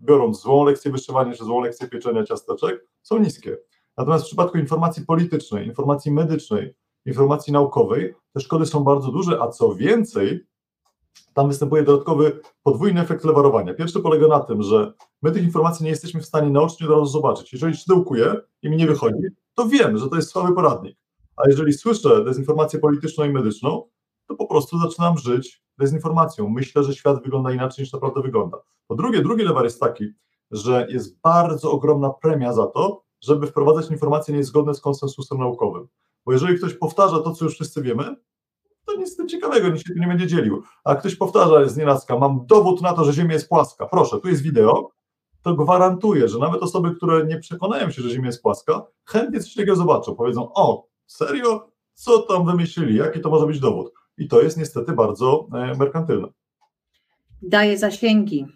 biorąc 0.00 0.40
złą 0.40 0.64
lekcję 0.64 0.90
wyszywania 0.92 1.32
czy 1.32 1.44
złą 1.44 1.60
lekcję 1.60 1.88
pieczenia 1.88 2.24
ciasteczek, 2.24 2.86
są 3.02 3.18
niskie. 3.18 3.56
Natomiast 3.96 4.24
w 4.24 4.26
przypadku 4.26 4.58
informacji 4.58 5.06
politycznej, 5.06 5.66
informacji 5.66 6.12
medycznej, 6.12 6.74
informacji 7.06 7.52
naukowej, 7.52 8.14
te 8.34 8.40
szkody 8.40 8.66
są 8.66 8.84
bardzo 8.84 9.12
duże, 9.12 9.42
a 9.42 9.48
co 9.48 9.74
więcej, 9.74 10.46
tam 11.34 11.48
występuje 11.48 11.82
dodatkowy 11.82 12.40
podwójny 12.62 13.00
efekt 13.00 13.24
lewarowania. 13.24 13.74
Pierwszy 13.74 14.00
polega 14.00 14.28
na 14.28 14.40
tym, 14.40 14.62
że 14.62 14.92
my 15.22 15.32
tych 15.32 15.42
informacji 15.42 15.84
nie 15.84 15.90
jesteśmy 15.90 16.20
w 16.20 16.26
stanie 16.26 16.50
naocznie 16.50 16.86
od 16.86 16.92
razu 16.92 17.06
zobaczyć. 17.06 17.52
Jeżeli 17.52 17.76
szydełkuję 17.76 18.34
i 18.62 18.70
mi 18.70 18.76
nie 18.76 18.86
wychodzi, 18.86 19.28
to 19.54 19.68
wiem, 19.68 19.98
że 19.98 20.08
to 20.08 20.16
jest 20.16 20.30
słaby 20.30 20.54
poradnik. 20.54 20.98
A 21.44 21.48
jeżeli 21.48 21.72
słyszę 21.72 22.24
dezinformację 22.24 22.78
polityczną 22.78 23.24
i 23.24 23.30
medyczną, 23.30 23.88
to 24.26 24.34
po 24.34 24.46
prostu 24.46 24.78
zaczynam 24.78 25.18
żyć 25.18 25.62
dezinformacją. 25.78 26.48
Myślę, 26.48 26.84
że 26.84 26.94
świat 26.94 27.22
wygląda 27.22 27.52
inaczej 27.52 27.82
niż 27.82 27.92
naprawdę 27.92 28.22
wygląda. 28.22 28.58
Po 28.86 28.94
drugie, 28.94 29.22
drugi 29.22 29.44
lewar 29.44 29.64
jest 29.64 29.80
taki, 29.80 30.04
że 30.50 30.86
jest 30.90 31.20
bardzo 31.20 31.72
ogromna 31.72 32.10
premia 32.10 32.52
za 32.52 32.66
to, 32.66 33.02
żeby 33.20 33.46
wprowadzać 33.46 33.90
informacje 33.90 34.34
niezgodne 34.34 34.74
z 34.74 34.80
konsensusem 34.80 35.38
naukowym. 35.38 35.88
Bo 36.26 36.32
jeżeli 36.32 36.58
ktoś 36.58 36.74
powtarza 36.74 37.18
to, 37.18 37.32
co 37.32 37.44
już 37.44 37.54
wszyscy 37.54 37.82
wiemy, 37.82 38.16
to 38.86 38.94
nic 38.94 39.12
z 39.12 39.16
tym 39.16 39.28
ciekawego, 39.28 39.68
nikt 39.68 39.86
się 39.86 39.94
tu 39.94 40.00
nie 40.00 40.06
będzie 40.06 40.26
dzielił. 40.26 40.62
A 40.84 40.94
ktoś 40.94 41.16
powtarza 41.16 41.68
z 41.68 41.76
nienacka, 41.76 42.18
mam 42.18 42.46
dowód 42.46 42.82
na 42.82 42.92
to, 42.92 43.04
że 43.04 43.12
Ziemia 43.12 43.32
jest 43.32 43.48
płaska, 43.48 43.86
proszę, 43.86 44.20
tu 44.20 44.28
jest 44.28 44.42
wideo, 44.42 44.90
to 45.42 45.54
gwarantuję, 45.54 46.28
że 46.28 46.38
nawet 46.38 46.62
osoby, 46.62 46.94
które 46.94 47.26
nie 47.26 47.38
przekonają 47.38 47.90
się, 47.90 48.02
że 48.02 48.10
Ziemia 48.10 48.26
jest 48.26 48.42
płaska, 48.42 48.86
chętnie 49.04 49.40
coś 49.40 49.54
takiego 49.54 49.76
zobaczą. 49.76 50.14
Powiedzą, 50.14 50.52
o, 50.54 50.86
serio? 51.08 51.72
Co 51.94 52.18
tam 52.18 52.46
wymyślili? 52.46 52.96
Jaki 52.96 53.20
to 53.20 53.30
może 53.30 53.46
być 53.46 53.60
dowód? 53.60 53.92
I 54.18 54.28
to 54.28 54.42
jest 54.42 54.56
niestety 54.56 54.92
bardzo 54.92 55.48
e, 55.52 55.74
merkantylne. 55.74 56.28
Daje 57.42 57.78
zasięgi. 57.78 58.46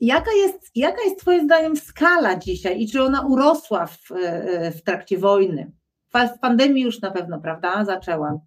Jaka 0.00 0.32
jest, 0.32 0.70
jaka 0.74 1.02
jest 1.02 1.20
Twoim 1.20 1.44
zdaniem 1.44 1.76
skala 1.76 2.38
dzisiaj 2.38 2.82
i 2.82 2.88
czy 2.88 3.02
ona 3.02 3.26
urosła 3.26 3.86
w, 3.86 4.12
e, 4.12 4.70
w 4.70 4.82
trakcie 4.82 5.18
wojny? 5.18 5.72
W 6.14 6.40
pandemii 6.40 6.82
już 6.82 7.00
na 7.00 7.10
pewno, 7.10 7.40
prawda? 7.40 7.84
Zaczęła. 7.84 8.40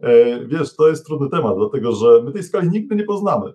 E, 0.00 0.46
wiesz, 0.46 0.76
to 0.76 0.88
jest 0.88 1.06
trudny 1.06 1.28
temat, 1.30 1.56
dlatego 1.56 1.92
że 1.92 2.22
my 2.22 2.32
tej 2.32 2.42
skali 2.42 2.68
nigdy 2.68 2.96
nie 2.96 3.04
poznamy. 3.04 3.52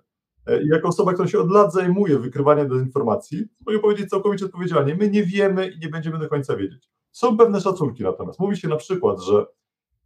I 0.64 0.68
jako 0.68 0.88
osoba, 0.88 1.12
która 1.12 1.28
się 1.28 1.38
od 1.38 1.50
lat 1.50 1.72
zajmuje 1.72 2.18
wykrywaniem 2.18 2.68
dezinformacji, 2.68 3.44
mogę 3.66 3.78
powiedzieć 3.78 4.10
całkowicie 4.10 4.44
odpowiedzialnie, 4.44 4.94
my 4.94 5.10
nie 5.10 5.24
wiemy 5.24 5.68
i 5.68 5.78
nie 5.78 5.88
będziemy 5.88 6.18
do 6.18 6.28
końca 6.28 6.56
wiedzieć. 6.56 6.88
Są 7.18 7.36
pewne 7.36 7.60
szacunki 7.60 8.02
natomiast. 8.02 8.38
Mówi 8.38 8.56
się 8.56 8.68
na 8.68 8.76
przykład, 8.76 9.20
że 9.22 9.46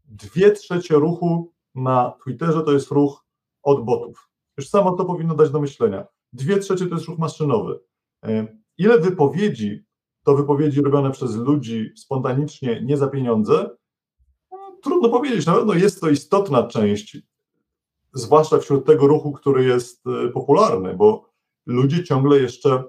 dwie 0.05 0.51
trzecie 0.51 0.95
ruchu 0.95 1.53
na 1.75 2.13
Twitterze 2.25 2.63
to 2.63 2.73
jest 2.73 2.91
ruch 2.91 3.25
od 3.63 3.85
botów. 3.85 4.29
Już 4.57 4.69
samo 4.69 4.93
to 4.93 5.05
powinno 5.05 5.35
dać 5.35 5.51
do 5.51 5.61
myślenia. 5.61 6.07
Dwie 6.33 6.59
trzecie 6.59 6.87
to 6.87 6.95
jest 6.95 7.07
ruch 7.07 7.19
maszynowy. 7.19 7.81
Ile 8.79 8.99
wypowiedzi 8.99 9.85
to 10.25 10.37
wypowiedzi 10.37 10.83
robione 10.83 11.11
przez 11.11 11.37
ludzi 11.37 11.93
spontanicznie, 11.97 12.83
nie 12.83 12.97
za 12.97 13.09
pieniądze? 13.09 13.71
No, 14.51 14.77
trudno 14.83 15.09
powiedzieć. 15.09 15.47
Na 15.47 15.55
pewno 15.55 15.75
jest 15.75 16.01
to 16.01 16.09
istotna 16.09 16.63
część, 16.63 17.19
zwłaszcza 18.13 18.59
wśród 18.59 18.87
tego 18.87 19.07
ruchu, 19.07 19.33
który 19.33 19.65
jest 19.65 20.07
e, 20.07 20.29
popularny, 20.29 20.95
bo 20.95 21.31
ludzie 21.67 22.05
ciągle 22.05 22.39
jeszcze 22.39 22.85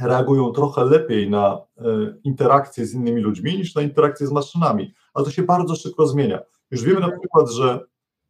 reagują 0.00 0.52
trochę 0.52 0.84
lepiej 0.84 1.30
na 1.30 1.58
e, 1.78 1.82
interakcje 2.24 2.86
z 2.86 2.94
innymi 2.94 3.20
ludźmi 3.20 3.56
niż 3.56 3.74
na 3.74 3.82
interakcje 3.82 4.26
z 4.26 4.32
maszynami, 4.32 4.94
ale 5.14 5.24
to 5.24 5.30
się 5.30 5.42
bardzo 5.42 5.76
szybko 5.76 6.06
zmienia. 6.06 6.40
Już 6.70 6.82
wiemy 6.82 7.00
na 7.00 7.06
mhm. 7.06 7.20
przykład, 7.20 7.50
że 7.50 7.80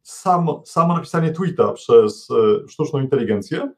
samo, 0.01 0.63
samo 0.65 0.93
napisanie 0.93 1.31
tweeta 1.31 1.73
przez 1.73 2.27
e, 2.31 2.67
sztuczną 2.67 2.99
inteligencję 2.99 3.71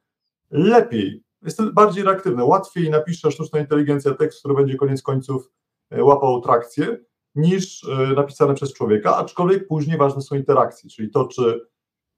lepiej, 0.52 1.24
jest 1.42 1.72
bardziej 1.74 2.04
reaktywne, 2.04 2.46
łatwiej 2.46 2.90
napisze 2.90 3.32
sztuczna 3.32 3.60
inteligencja 3.60 4.14
tekst, 4.14 4.40
który 4.40 4.56
będzie 4.56 4.76
koniec 4.76 5.02
końców 5.02 5.52
e, 5.90 6.04
łapał 6.04 6.42
trakcję, 6.42 6.98
niż 7.36 7.88
napisane 8.16 8.54
przez 8.54 8.74
człowieka, 8.74 9.18
aczkolwiek 9.18 9.68
później 9.68 9.98
ważne 9.98 10.22
są 10.22 10.36
interakcje, 10.36 10.90
czyli 10.90 11.10
to, 11.10 11.26
czy 11.28 11.68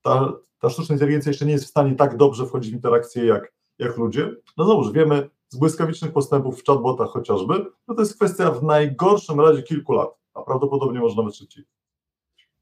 ta, 0.02 0.34
ta 0.60 0.70
sztuczna 0.70 0.94
inteligencja 0.96 1.30
jeszcze 1.30 1.46
nie 1.46 1.52
jest 1.52 1.66
w 1.66 1.70
stanie 1.70 1.96
tak 1.96 2.18
dobrze 2.18 2.46
wchodzić 2.46 2.72
w 2.72 2.76
interakcje 2.76 3.26
jak, 3.26 3.54
jak 3.80 3.98
ludzie. 3.98 4.36
No 4.58 4.66
znowuż 4.66 4.92
wiemy, 4.92 5.30
z 5.50 5.58
błyskawicznych 5.58 6.12
postępów 6.14 6.62
w 6.62 6.66
chatbotach 6.66 7.10
chociażby, 7.10 7.54
no 7.88 7.96
to 7.96 8.02
jest 8.02 8.16
kwestia 8.16 8.52
w 8.52 8.64
najgorszym 8.64 9.40
razie 9.40 9.64
kilku 9.64 9.94
lat, 9.94 10.10
a 10.34 10.42
prawdopodobnie 10.42 11.00
może 11.00 11.16
nawet 11.16 11.36
szybciej. 11.36 11.64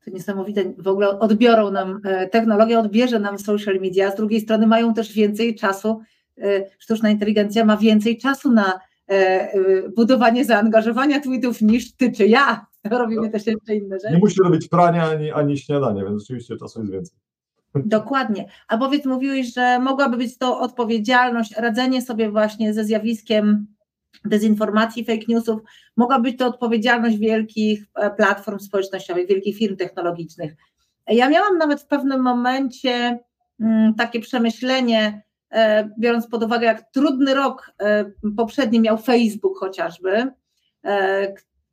To 0.05 0.11
niesamowite, 0.11 0.73
w 0.77 0.87
ogóle 0.87 1.19
odbiorą 1.19 1.71
nam, 1.71 2.01
e, 2.03 2.29
technologia 2.29 2.79
odbierze 2.79 3.19
nam 3.19 3.39
social 3.39 3.75
media, 3.75 4.11
z 4.11 4.15
drugiej 4.15 4.41
strony 4.41 4.67
mają 4.67 4.93
też 4.93 5.13
więcej 5.13 5.55
czasu, 5.55 6.01
e, 6.37 6.65
sztuczna 6.79 7.09
inteligencja 7.09 7.65
ma 7.65 7.77
więcej 7.77 8.17
czasu 8.17 8.51
na 8.51 8.79
e, 9.09 9.89
budowanie 9.89 10.45
zaangażowania 10.45 11.19
tweetów 11.19 11.61
niż 11.61 11.95
ty 11.95 12.11
czy 12.11 12.27
ja. 12.27 12.65
Robimy 12.91 13.21
no. 13.25 13.31
też 13.31 13.47
jeszcze 13.47 13.75
inne 13.75 13.99
rzeczy. 13.99 14.13
Nie 14.13 14.19
musi 14.19 14.41
robić 14.43 14.67
prania 14.67 15.09
ani, 15.09 15.31
ani 15.31 15.57
śniadania, 15.57 16.05
więc 16.05 16.21
rzeczywiście 16.21 16.57
czasu 16.57 16.79
jest 16.79 16.91
więcej. 16.91 17.17
Dokładnie. 17.75 18.45
A 18.67 18.77
powiedz, 18.77 19.05
mówiłeś, 19.05 19.53
że 19.53 19.79
mogłaby 19.79 20.17
być 20.17 20.37
to 20.37 20.59
odpowiedzialność, 20.59 21.55
radzenie 21.57 22.01
sobie 22.01 22.31
właśnie 22.31 22.73
ze 22.73 22.83
zjawiskiem 22.83 23.67
dezinformacji, 24.25 25.05
fake 25.05 25.25
newsów, 25.27 25.61
mogła 25.97 26.19
być 26.19 26.37
to 26.37 26.47
odpowiedzialność 26.47 27.17
wielkich 27.17 27.85
e, 27.95 28.11
platform 28.11 28.59
społecznościowych, 28.59 29.27
wielkich 29.27 29.57
firm 29.57 29.75
technologicznych. 29.75 30.55
Ja 31.07 31.29
miałam 31.29 31.57
nawet 31.57 31.81
w 31.81 31.87
pewnym 31.87 32.21
momencie 32.21 33.19
mm, 33.59 33.93
takie 33.95 34.19
przemyślenie, 34.19 35.21
e, 35.51 35.89
biorąc 35.99 36.27
pod 36.27 36.43
uwagę, 36.43 36.65
jak 36.65 36.91
trudny 36.91 37.33
rok 37.33 37.71
e, 37.81 38.05
poprzedni 38.37 38.79
miał 38.79 38.97
Facebook 38.97 39.59
chociażby, 39.59 40.31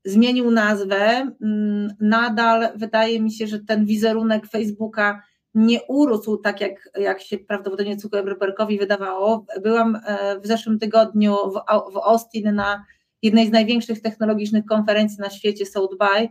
zmienił 0.04 0.50
nazwę. 0.50 1.30
Mm, 1.42 1.88
nadal 2.00 2.68
wydaje 2.76 3.20
mi 3.20 3.32
się, 3.32 3.46
że 3.46 3.58
ten 3.58 3.86
wizerunek 3.86 4.46
Facebooka 4.46 5.22
nie 5.54 5.82
urósł 5.82 6.36
tak, 6.36 6.60
jak, 6.60 6.90
jak 6.98 7.20
się 7.20 7.38
prawdopodobnie 7.38 8.00
Zuckerbergowi 8.00 8.78
wydawało. 8.78 9.46
Byłam 9.62 9.96
e, 10.06 10.40
w 10.40 10.46
zeszłym 10.46 10.78
tygodniu 10.78 11.34
w, 11.34 11.52
w 11.92 11.96
Austin 11.96 12.54
na 12.54 12.84
jednej 13.22 13.46
z 13.48 13.50
największych 13.50 14.02
technologicznych 14.02 14.64
konferencji 14.64 15.20
na 15.20 15.30
świecie, 15.30 15.66
South 15.66 15.96
by, 15.98 16.28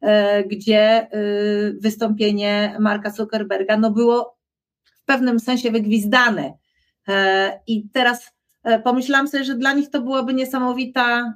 e, 0.00 0.44
gdzie 0.44 0.80
e, 0.80 1.08
wystąpienie 1.72 2.76
Marka 2.80 3.10
Zuckerberga 3.10 3.76
no 3.76 3.90
było 3.90 4.38
w 4.84 5.04
pewnym 5.04 5.40
sensie 5.40 5.70
wygwizdane. 5.70 6.52
I 7.66 7.88
teraz 7.92 8.30
pomyślałam 8.84 9.28
sobie, 9.28 9.44
że 9.44 9.54
dla 9.54 9.72
nich 9.72 9.90
to 9.90 10.02
byłaby 10.02 10.34
niesamowita 10.34 11.34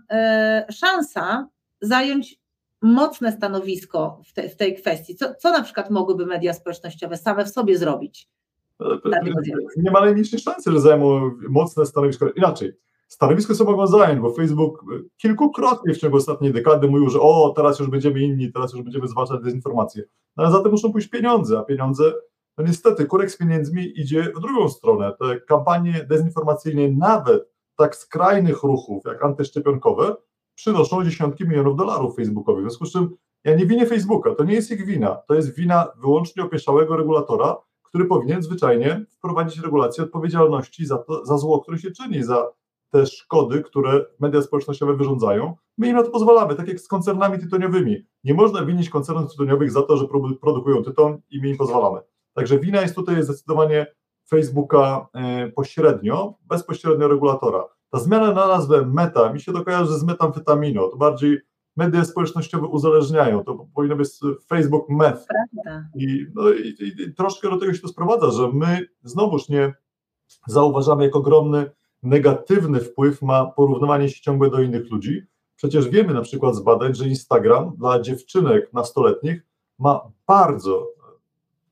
szansa 0.70 1.48
zająć 1.80 2.40
mocne 2.84 3.32
stanowisko 3.32 4.20
w, 4.24 4.32
te, 4.32 4.48
w 4.48 4.56
tej 4.56 4.74
kwestii. 4.74 5.16
Co, 5.16 5.34
co 5.34 5.50
na 5.50 5.62
przykład 5.62 5.90
mogłyby 5.90 6.26
media 6.26 6.52
społecznościowe 6.52 7.16
same 7.16 7.44
w 7.44 7.48
sobie 7.48 7.78
zrobić? 7.78 8.28
Nie 9.76 9.90
ma 9.90 10.00
najmniejszej 10.00 10.38
szansy, 10.38 10.72
że 10.72 10.80
zajmą 10.80 11.30
mocne 11.48 11.86
stanowisko. 11.86 12.30
Inaczej, 12.30 12.72
stanowisko 13.08 13.54
co 13.54 13.64
mogą 13.64 13.86
zająć, 13.86 14.20
bo 14.20 14.32
Facebook 14.32 14.84
kilkukrotnie 15.16 15.94
w 15.94 15.98
ciągu 15.98 16.16
ostatniej 16.16 16.52
dekady 16.52 16.88
mówił, 16.88 17.10
że 17.10 17.20
o, 17.20 17.52
teraz 17.56 17.78
już 17.78 17.90
będziemy 17.90 18.20
inni, 18.20 18.52
teraz 18.52 18.72
już 18.72 18.82
będziemy 18.82 19.08
zwalczać 19.08 19.40
dezinformację. 19.42 20.02
No, 20.36 20.44
ale 20.44 20.52
za 20.52 20.62
tym 20.62 20.70
muszą 20.70 20.92
pójść 20.92 21.08
pieniądze, 21.08 21.58
a 21.58 21.62
pieniądze, 21.62 22.12
no 22.58 22.64
niestety, 22.64 23.06
kurek 23.06 23.30
z 23.30 23.36
pieniędzmi 23.36 24.00
idzie 24.00 24.32
w 24.36 24.40
drugą 24.40 24.68
stronę. 24.68 25.12
Te 25.20 25.40
kampanie 25.40 26.06
dezinformacyjne, 26.08 26.88
nawet 26.98 27.50
tak 27.76 27.96
skrajnych 27.96 28.62
ruchów 28.62 29.04
jak 29.04 29.24
antyszczepionkowe, 29.24 30.16
przynoszą 30.54 31.04
dziesiątki 31.04 31.44
milionów 31.44 31.76
dolarów 31.76 32.16
Facebookowi. 32.16 32.60
W 32.60 32.62
związku 32.62 32.86
z 32.86 32.92
czym 32.92 33.16
ja 33.44 33.54
nie 33.54 33.66
winię 33.66 33.86
Facebooka, 33.86 34.34
to 34.34 34.44
nie 34.44 34.54
jest 34.54 34.70
ich 34.70 34.86
wina, 34.86 35.14
to 35.28 35.34
jest 35.34 35.54
wina 35.54 35.86
wyłącznie 36.00 36.42
opieszałego 36.42 36.96
regulatora, 36.96 37.56
który 37.82 38.04
powinien 38.04 38.42
zwyczajnie 38.42 39.04
wprowadzić 39.10 39.62
regulację 39.62 40.04
odpowiedzialności 40.04 40.86
za, 40.86 40.98
to, 40.98 41.24
za 41.24 41.38
zło, 41.38 41.60
które 41.60 41.78
się 41.78 41.90
czyni, 41.90 42.22
za 42.22 42.52
te 42.90 43.06
szkody, 43.06 43.62
które 43.62 44.06
media 44.20 44.42
społecznościowe 44.42 44.96
wyrządzają. 44.96 45.54
My 45.78 45.88
im 45.88 45.96
na 45.96 46.02
to 46.02 46.10
pozwalamy, 46.10 46.54
tak 46.54 46.68
jak 46.68 46.80
z 46.80 46.88
koncernami 46.88 47.38
tytoniowymi. 47.38 48.06
Nie 48.24 48.34
można 48.34 48.64
winić 48.64 48.90
koncernów 48.90 49.30
tytoniowych 49.30 49.70
za 49.70 49.82
to, 49.82 49.96
że 49.96 50.06
produkują 50.40 50.82
tyton 50.82 51.20
i 51.30 51.40
my 51.40 51.48
im 51.48 51.56
pozwalamy. 51.56 52.00
Także 52.34 52.58
wina 52.58 52.80
jest 52.80 52.94
tutaj 52.94 53.22
zdecydowanie 53.22 53.86
Facebooka 54.28 55.06
e, 55.14 55.48
pośrednio, 55.48 56.34
bezpośrednio 56.40 57.08
regulatora. 57.08 57.64
Ta 57.94 58.00
zmiana 58.00 58.32
na 58.32 58.46
nazwę 58.46 58.86
meta 58.86 59.32
mi 59.32 59.40
się 59.40 59.52
to 59.52 59.64
kojarzy 59.64 59.98
z 59.98 60.04
metamfetaminą, 60.04 60.88
to 60.88 60.96
bardziej 60.96 61.38
media 61.76 62.04
społecznościowe 62.04 62.66
uzależniają, 62.66 63.44
to 63.44 63.66
powinno 63.74 63.96
być 63.96 64.08
Facebook 64.48 64.88
meth. 64.88 65.26
I, 65.96 66.26
no, 66.34 66.50
i, 66.50 66.76
i, 66.80 67.14
troszkę 67.14 67.50
do 67.50 67.56
tego 67.56 67.74
się 67.74 67.80
to 67.80 67.88
sprowadza, 67.88 68.30
że 68.30 68.50
my 68.52 68.86
znowuż 69.02 69.48
nie 69.48 69.74
zauważamy, 70.46 71.04
jak 71.04 71.16
ogromny 71.16 71.70
negatywny 72.02 72.80
wpływ 72.80 73.22
ma 73.22 73.46
porównywanie 73.46 74.08
się 74.08 74.20
ciągle 74.20 74.50
do 74.50 74.60
innych 74.60 74.90
ludzi. 74.90 75.22
Przecież 75.56 75.88
wiemy 75.88 76.14
na 76.14 76.22
przykład 76.22 76.54
z 76.54 76.60
badań, 76.60 76.94
że 76.94 77.08
Instagram 77.08 77.76
dla 77.76 78.00
dziewczynek 78.00 78.72
nastoletnich 78.72 79.46
ma 79.78 80.00
bardzo 80.26 80.86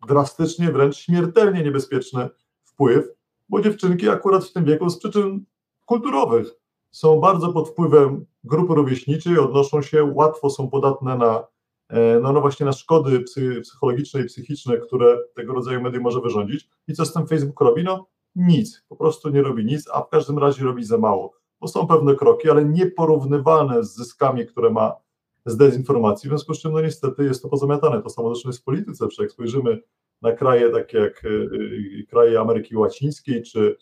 drastycznie, 0.08 0.72
wręcz 0.72 0.96
śmiertelnie 0.96 1.62
niebezpieczny 1.62 2.28
wpływ, 2.64 3.08
bo 3.48 3.60
dziewczynki 3.60 4.08
akurat 4.08 4.44
w 4.44 4.52
tym 4.52 4.64
wieku 4.64 4.90
z 4.90 4.98
przyczyn 4.98 5.44
kulturowych 5.84 6.46
są 6.90 7.20
bardzo 7.20 7.52
pod 7.52 7.68
wpływem 7.68 8.26
grupy 8.44 8.74
rówieśniczej, 8.74 9.38
odnoszą 9.38 9.82
się, 9.82 10.04
łatwo 10.04 10.50
są 10.50 10.70
podatne 10.70 11.16
na, 11.16 11.46
e, 11.88 12.20
no, 12.20 12.32
no 12.32 12.40
właśnie 12.40 12.66
na 12.66 12.72
szkody 12.72 13.24
psychologiczne 13.62 14.20
i 14.20 14.24
psychiczne, 14.24 14.78
które 14.78 15.18
tego 15.34 15.54
rodzaju 15.54 15.80
medium 15.80 16.02
może 16.02 16.20
wyrządzić. 16.20 16.68
I 16.88 16.92
co 16.92 17.04
z 17.04 17.12
tym 17.12 17.26
Facebook 17.26 17.60
robi? 17.60 17.84
No 17.84 18.06
nic, 18.36 18.84
po 18.88 18.96
prostu 18.96 19.30
nie 19.30 19.42
robi 19.42 19.64
nic, 19.64 19.88
a 19.92 20.02
w 20.02 20.08
każdym 20.08 20.38
razie 20.38 20.64
robi 20.64 20.84
za 20.84 20.98
mało, 20.98 21.34
bo 21.60 21.68
są 21.68 21.86
pewne 21.86 22.14
kroki, 22.14 22.50
ale 22.50 22.64
nieporównywalne 22.64 23.84
z 23.84 23.94
zyskami, 23.94 24.46
które 24.46 24.70
ma 24.70 24.92
z 25.46 25.56
dezinformacji, 25.56 26.28
w 26.28 26.30
związku 26.30 26.54
z 26.54 26.60
czym 26.60 26.72
no 26.72 26.80
niestety 26.80 27.24
jest 27.24 27.42
to 27.42 27.48
pozamiatane. 27.48 28.02
To 28.02 28.10
samo 28.10 28.28
zresztą 28.28 28.48
jest 28.48 28.60
w 28.60 28.64
polityce, 28.64 29.08
czy 29.08 29.22
jak 29.22 29.32
spojrzymy 29.32 29.82
na 30.22 30.32
kraje 30.32 30.70
takie 30.70 30.98
jak 30.98 31.24
e, 31.24 31.28
e, 31.28 32.06
kraje 32.10 32.40
Ameryki 32.40 32.76
Łacińskiej 32.76 33.42
czy, 33.42 33.76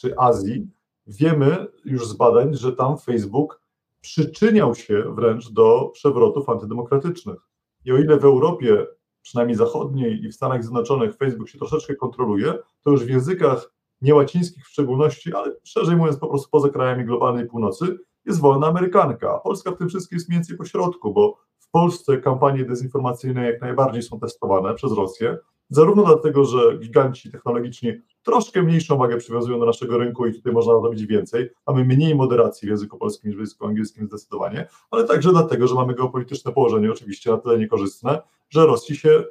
czy 0.00 0.18
Azji, 0.18 0.68
wiemy 1.10 1.66
już 1.84 2.08
z 2.08 2.12
badań, 2.12 2.54
że 2.54 2.72
tam 2.72 2.98
Facebook 2.98 3.60
przyczyniał 4.00 4.74
się 4.74 5.14
wręcz 5.14 5.52
do 5.52 5.90
przewrotów 5.92 6.48
antydemokratycznych. 6.48 7.38
I 7.84 7.92
o 7.92 7.98
ile 7.98 8.18
w 8.18 8.24
Europie, 8.24 8.86
przynajmniej 9.22 9.56
zachodniej 9.56 10.24
i 10.24 10.28
w 10.28 10.34
Stanach 10.34 10.62
Zjednoczonych 10.62 11.16
Facebook 11.16 11.48
się 11.48 11.58
troszeczkę 11.58 11.94
kontroluje, 11.94 12.54
to 12.84 12.90
już 12.90 13.04
w 13.04 13.08
językach 13.08 13.72
niełacińskich 14.02 14.66
w 14.66 14.70
szczególności, 14.70 15.34
ale 15.34 15.52
szerzej 15.64 15.96
mówiąc 15.96 16.18
po 16.18 16.28
prostu 16.28 16.48
poza 16.50 16.68
krajami 16.68 17.04
globalnej 17.04 17.46
północy, 17.46 17.98
jest 18.24 18.40
wolna 18.40 18.66
amerykanka. 18.66 19.34
A 19.34 19.38
Polska 19.38 19.70
w 19.70 19.76
tym 19.76 19.88
wszystkim 19.88 20.16
jest 20.16 20.28
mniej 20.28 20.36
więcej 20.36 20.56
po 20.56 20.64
środku, 20.64 21.12
bo 21.12 21.38
w 21.58 21.70
Polsce 21.70 22.18
kampanie 22.18 22.64
dezinformacyjne 22.64 23.46
jak 23.46 23.60
najbardziej 23.60 24.02
są 24.02 24.20
testowane 24.20 24.74
przez 24.74 24.92
Rosję, 24.92 25.38
zarówno 25.70 26.04
dlatego, 26.04 26.44
że 26.44 26.78
giganci 26.78 27.30
technologiczni 27.30 27.92
troszkę 28.22 28.62
mniejszą 28.62 28.96
wagę 28.96 29.16
przywiązują 29.16 29.60
do 29.60 29.66
naszego 29.66 29.98
rynku 29.98 30.26
i 30.26 30.34
tutaj 30.34 30.52
można 30.52 30.80
zrobić 30.80 31.06
więcej, 31.06 31.50
mamy 31.66 31.84
mniej 31.84 32.14
moderacji 32.14 32.66
w 32.66 32.70
języku 32.70 32.98
polskim 32.98 33.28
niż 33.30 33.36
w 33.36 33.40
języku 33.40 33.66
angielskim 33.66 34.06
zdecydowanie, 34.06 34.68
ale 34.90 35.04
także 35.04 35.30
dlatego, 35.30 35.66
że 35.66 35.74
mamy 35.74 35.94
geopolityczne 35.94 36.52
położenie 36.52 36.90
oczywiście 36.90 37.30
na 37.30 37.38
tyle 37.38 37.58
niekorzystne, 37.58 38.22
że 38.48 38.66
Rosji 38.66 38.96
się 38.96 39.24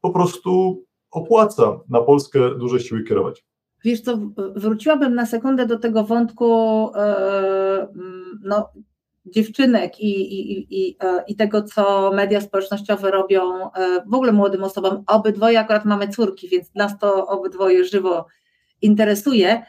po 0.00 0.10
prostu 0.10 0.82
opłaca 1.10 1.80
na 1.88 2.00
Polskę 2.00 2.54
duże 2.58 2.80
siły 2.80 3.02
kierować. 3.02 3.44
Wiesz 3.84 4.00
co, 4.00 4.18
wróciłabym 4.56 5.14
na 5.14 5.26
sekundę 5.26 5.66
do 5.66 5.78
tego 5.78 6.04
wątku 6.04 6.46
e, 6.94 7.88
no, 8.42 8.68
dziewczynek 9.26 10.00
i, 10.00 10.40
i, 10.40 10.66
i, 10.70 10.96
e, 11.02 11.24
i 11.28 11.36
tego, 11.36 11.62
co 11.62 12.12
media 12.14 12.40
społecznościowe 12.40 13.10
robią 13.10 13.72
e, 13.72 14.02
w 14.06 14.14
ogóle 14.14 14.32
młodym 14.32 14.64
osobom. 14.64 15.04
Obydwoje 15.06 15.60
akurat 15.60 15.84
mamy 15.84 16.08
córki, 16.08 16.48
więc 16.48 16.74
nas 16.74 16.98
to 16.98 17.26
obydwoje 17.26 17.84
żywo 17.84 18.26
interesuje. 18.82 19.62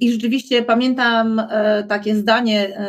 I 0.00 0.12
rzeczywiście 0.12 0.62
pamiętam 0.62 1.42
takie 1.88 2.16
zdanie 2.16 2.80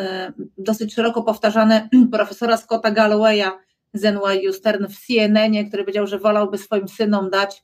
dosyć 0.57 0.93
szeroko 0.93 1.23
powtarzane 1.23 1.89
profesora 2.11 2.57
Scotta 2.57 2.91
Gallowaya 2.91 3.51
z 3.93 4.03
NYU 4.03 4.53
Stern 4.53 4.87
w 4.87 4.99
CNN, 4.99 5.67
który 5.67 5.83
powiedział, 5.83 6.07
że 6.07 6.19
wolałby 6.19 6.57
swoim 6.57 6.87
synom 6.87 7.29
dać 7.29 7.63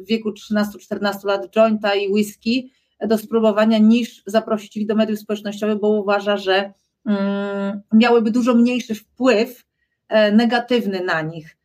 w 0.00 0.06
wieku 0.08 0.30
13-14 0.30 1.26
lat 1.26 1.50
jointa 1.56 1.94
i 1.94 2.08
whisky, 2.08 2.72
do 3.00 3.18
spróbowania, 3.18 3.78
niż 3.78 4.22
zaprosić 4.26 4.76
ich 4.76 4.86
do 4.86 4.94
mediów 4.94 5.18
społecznościowych, 5.18 5.80
bo 5.80 5.88
uważa, 5.88 6.36
że 6.36 6.72
mm, 7.06 7.80
miałyby 7.92 8.30
dużo 8.30 8.54
mniejszy 8.54 8.94
wpływ 8.94 9.64
e, 10.08 10.32
negatywny 10.32 11.04
na 11.04 11.22
nich. 11.22 11.56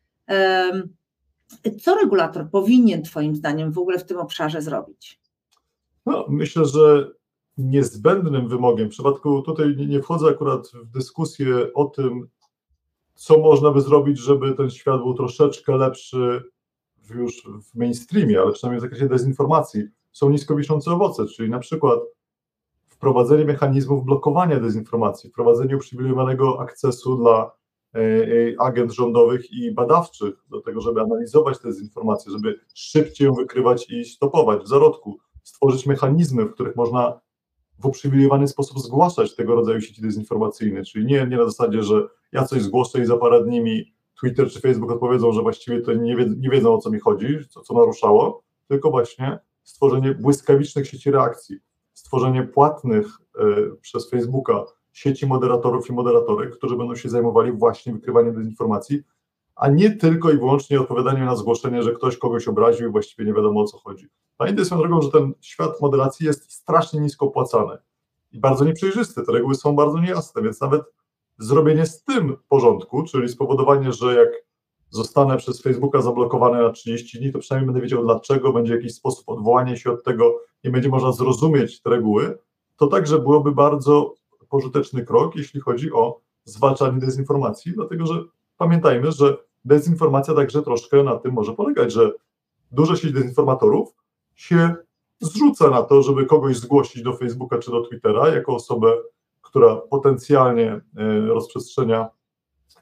Co 1.80 1.94
regulator 1.94 2.50
powinien 2.50 3.02
Twoim 3.02 3.36
zdaniem 3.36 3.72
w 3.72 3.78
ogóle 3.78 3.98
w 3.98 4.04
tym 4.04 4.18
obszarze 4.18 4.62
zrobić? 4.62 5.20
No, 6.06 6.26
myślę, 6.28 6.64
że 6.64 7.10
niezbędnym 7.58 8.48
wymogiem, 8.48 8.88
w 8.88 8.90
przypadku 8.90 9.42
tutaj 9.42 9.76
nie 9.76 10.02
wchodzę 10.02 10.28
akurat 10.28 10.68
w 10.68 10.90
dyskusję 10.90 11.74
o 11.74 11.84
tym, 11.84 12.28
co 13.14 13.38
można 13.38 13.70
by 13.70 13.80
zrobić, 13.80 14.18
żeby 14.18 14.54
ten 14.54 14.70
świat 14.70 14.96
był 14.96 15.14
troszeczkę 15.14 15.76
lepszy 15.76 16.42
już 17.14 17.42
w 17.62 17.74
mainstreamie, 17.74 18.40
ale 18.40 18.52
przynajmniej 18.52 18.80
w 18.80 18.82
zakresie 18.82 19.08
dezinformacji 19.08 19.82
są 20.12 20.30
nisko 20.30 20.56
wiszące 20.56 20.90
owoce, 20.90 21.26
czyli 21.26 21.50
na 21.50 21.58
przykład 21.58 22.00
wprowadzenie 22.88 23.44
mechanizmów 23.44 24.04
blokowania 24.04 24.60
dezinformacji, 24.60 25.30
wprowadzenie 25.30 25.76
uprzywilejowanego 25.76 26.60
akcesu 26.60 27.16
dla 27.16 27.52
e, 27.94 27.98
e, 27.98 28.26
agent 28.58 28.92
rządowych 28.92 29.52
i 29.52 29.72
badawczych 29.72 30.34
do 30.50 30.60
tego, 30.60 30.80
żeby 30.80 31.00
analizować 31.00 31.58
te 31.58 31.68
dezinformacje, 31.68 32.32
żeby 32.32 32.60
szybciej 32.74 33.26
ją 33.26 33.34
wykrywać 33.34 33.90
i 33.90 34.04
stopować 34.04 34.62
w 34.62 34.68
zarodku, 34.68 35.18
stworzyć 35.42 35.86
mechanizmy, 35.86 36.44
w 36.44 36.52
których 36.52 36.76
można 36.76 37.20
w 37.78 37.86
uprzywilejowany 37.86 38.48
sposób 38.48 38.78
zgłaszać 38.78 39.36
tego 39.36 39.54
rodzaju 39.54 39.80
sieci 39.80 40.02
dezinformacyjne, 40.02 40.84
czyli 40.84 41.06
nie, 41.06 41.26
nie 41.26 41.36
na 41.36 41.44
zasadzie, 41.44 41.82
że 41.82 42.08
ja 42.32 42.44
coś 42.44 42.62
zgłoszę 42.62 43.00
i 43.00 43.06
za 43.06 43.16
parę 43.16 43.44
dni 43.44 43.60
mi 43.60 43.92
Twitter 44.20 44.50
czy 44.50 44.60
Facebook 44.60 44.90
odpowiedzą, 44.90 45.32
że 45.32 45.42
właściwie 45.42 45.80
to 45.80 45.92
nie, 45.92 46.16
wie, 46.16 46.26
nie 46.38 46.50
wiedzą 46.50 46.74
o 46.74 46.78
co 46.78 46.90
mi 46.90 47.00
chodzi, 47.00 47.38
co, 47.48 47.60
co 47.60 47.74
naruszało, 47.74 48.42
tylko 48.68 48.90
właśnie 48.90 49.38
stworzenie 49.62 50.14
błyskawicznych 50.14 50.88
sieci 50.88 51.10
reakcji, 51.10 51.58
stworzenie 51.92 52.42
płatnych 52.42 53.06
y, 53.06 53.76
przez 53.80 54.10
Facebooka 54.10 54.64
sieci 54.92 55.26
moderatorów 55.26 55.90
i 55.90 55.92
moderatorek, 55.92 56.56
którzy 56.56 56.76
będą 56.76 56.94
się 56.94 57.08
zajmowali 57.08 57.52
właśnie 57.52 57.92
wykrywaniem 57.92 58.34
dezinformacji, 58.34 59.02
a 59.54 59.68
nie 59.68 59.90
tylko 59.90 60.30
i 60.30 60.36
wyłącznie 60.36 60.80
odpowiadaniem 60.80 61.24
na 61.24 61.36
zgłoszenie, 61.36 61.82
że 61.82 61.92
ktoś 61.92 62.16
kogoś 62.16 62.48
obraził 62.48 62.88
i 62.88 62.92
właściwie 62.92 63.24
nie 63.24 63.34
wiadomo 63.34 63.60
o 63.60 63.64
co 63.64 63.78
chodzi. 63.78 64.08
Pamiętaj 64.36 64.64
swoją 64.64 64.80
drogą, 64.80 65.02
że 65.02 65.10
ten 65.10 65.32
świat 65.40 65.80
moderacji 65.80 66.26
jest 66.26 66.52
strasznie 66.52 67.00
nisko 67.00 67.26
opłacany 67.26 67.78
i 68.32 68.40
bardzo 68.40 68.64
nieprzejrzysty. 68.64 69.22
Te 69.22 69.32
reguły 69.32 69.54
są 69.54 69.76
bardzo 69.76 69.98
niejasne, 69.98 70.42
więc 70.42 70.60
nawet 70.60 70.82
zrobienie 71.38 71.86
z 71.86 72.04
tym 72.04 72.36
porządku, 72.48 73.02
czyli 73.02 73.28
spowodowanie, 73.28 73.92
że 73.92 74.14
jak 74.14 74.28
zostanę 74.92 75.36
przez 75.36 75.62
Facebooka 75.62 76.02
zablokowany 76.02 76.62
na 76.62 76.70
30 76.70 77.18
dni, 77.18 77.32
to 77.32 77.38
przynajmniej 77.38 77.66
będę 77.66 77.80
wiedział 77.80 78.04
dlaczego, 78.04 78.52
będzie 78.52 78.74
jakiś 78.74 78.94
sposób 78.94 79.28
odwołania 79.28 79.76
się 79.76 79.90
od 79.90 80.04
tego, 80.04 80.40
nie 80.64 80.70
będzie 80.70 80.88
można 80.88 81.12
zrozumieć 81.12 81.80
te 81.80 81.90
reguły, 81.90 82.38
to 82.76 82.86
także 82.86 83.18
byłoby 83.18 83.52
bardzo 83.52 84.14
pożyteczny 84.48 85.04
krok, 85.04 85.36
jeśli 85.36 85.60
chodzi 85.60 85.92
o 85.92 86.20
zwalczanie 86.44 86.98
dezinformacji, 86.98 87.72
dlatego 87.72 88.06
że 88.06 88.22
pamiętajmy, 88.56 89.12
że 89.12 89.36
dezinformacja 89.64 90.34
także 90.34 90.62
troszkę 90.62 91.02
na 91.02 91.16
tym 91.16 91.32
może 91.32 91.52
polegać, 91.52 91.92
że 91.92 92.12
duża 92.72 92.96
sieć 92.96 93.12
dezinformatorów 93.12 93.94
się 94.34 94.74
zrzuca 95.20 95.70
na 95.70 95.82
to, 95.82 96.02
żeby 96.02 96.26
kogoś 96.26 96.56
zgłosić 96.56 97.02
do 97.02 97.12
Facebooka 97.12 97.58
czy 97.58 97.70
do 97.70 97.80
Twittera 97.80 98.28
jako 98.28 98.54
osobę, 98.54 98.96
która 99.42 99.76
potencjalnie 99.76 100.80
e, 100.96 101.20
rozprzestrzenia 101.20 102.08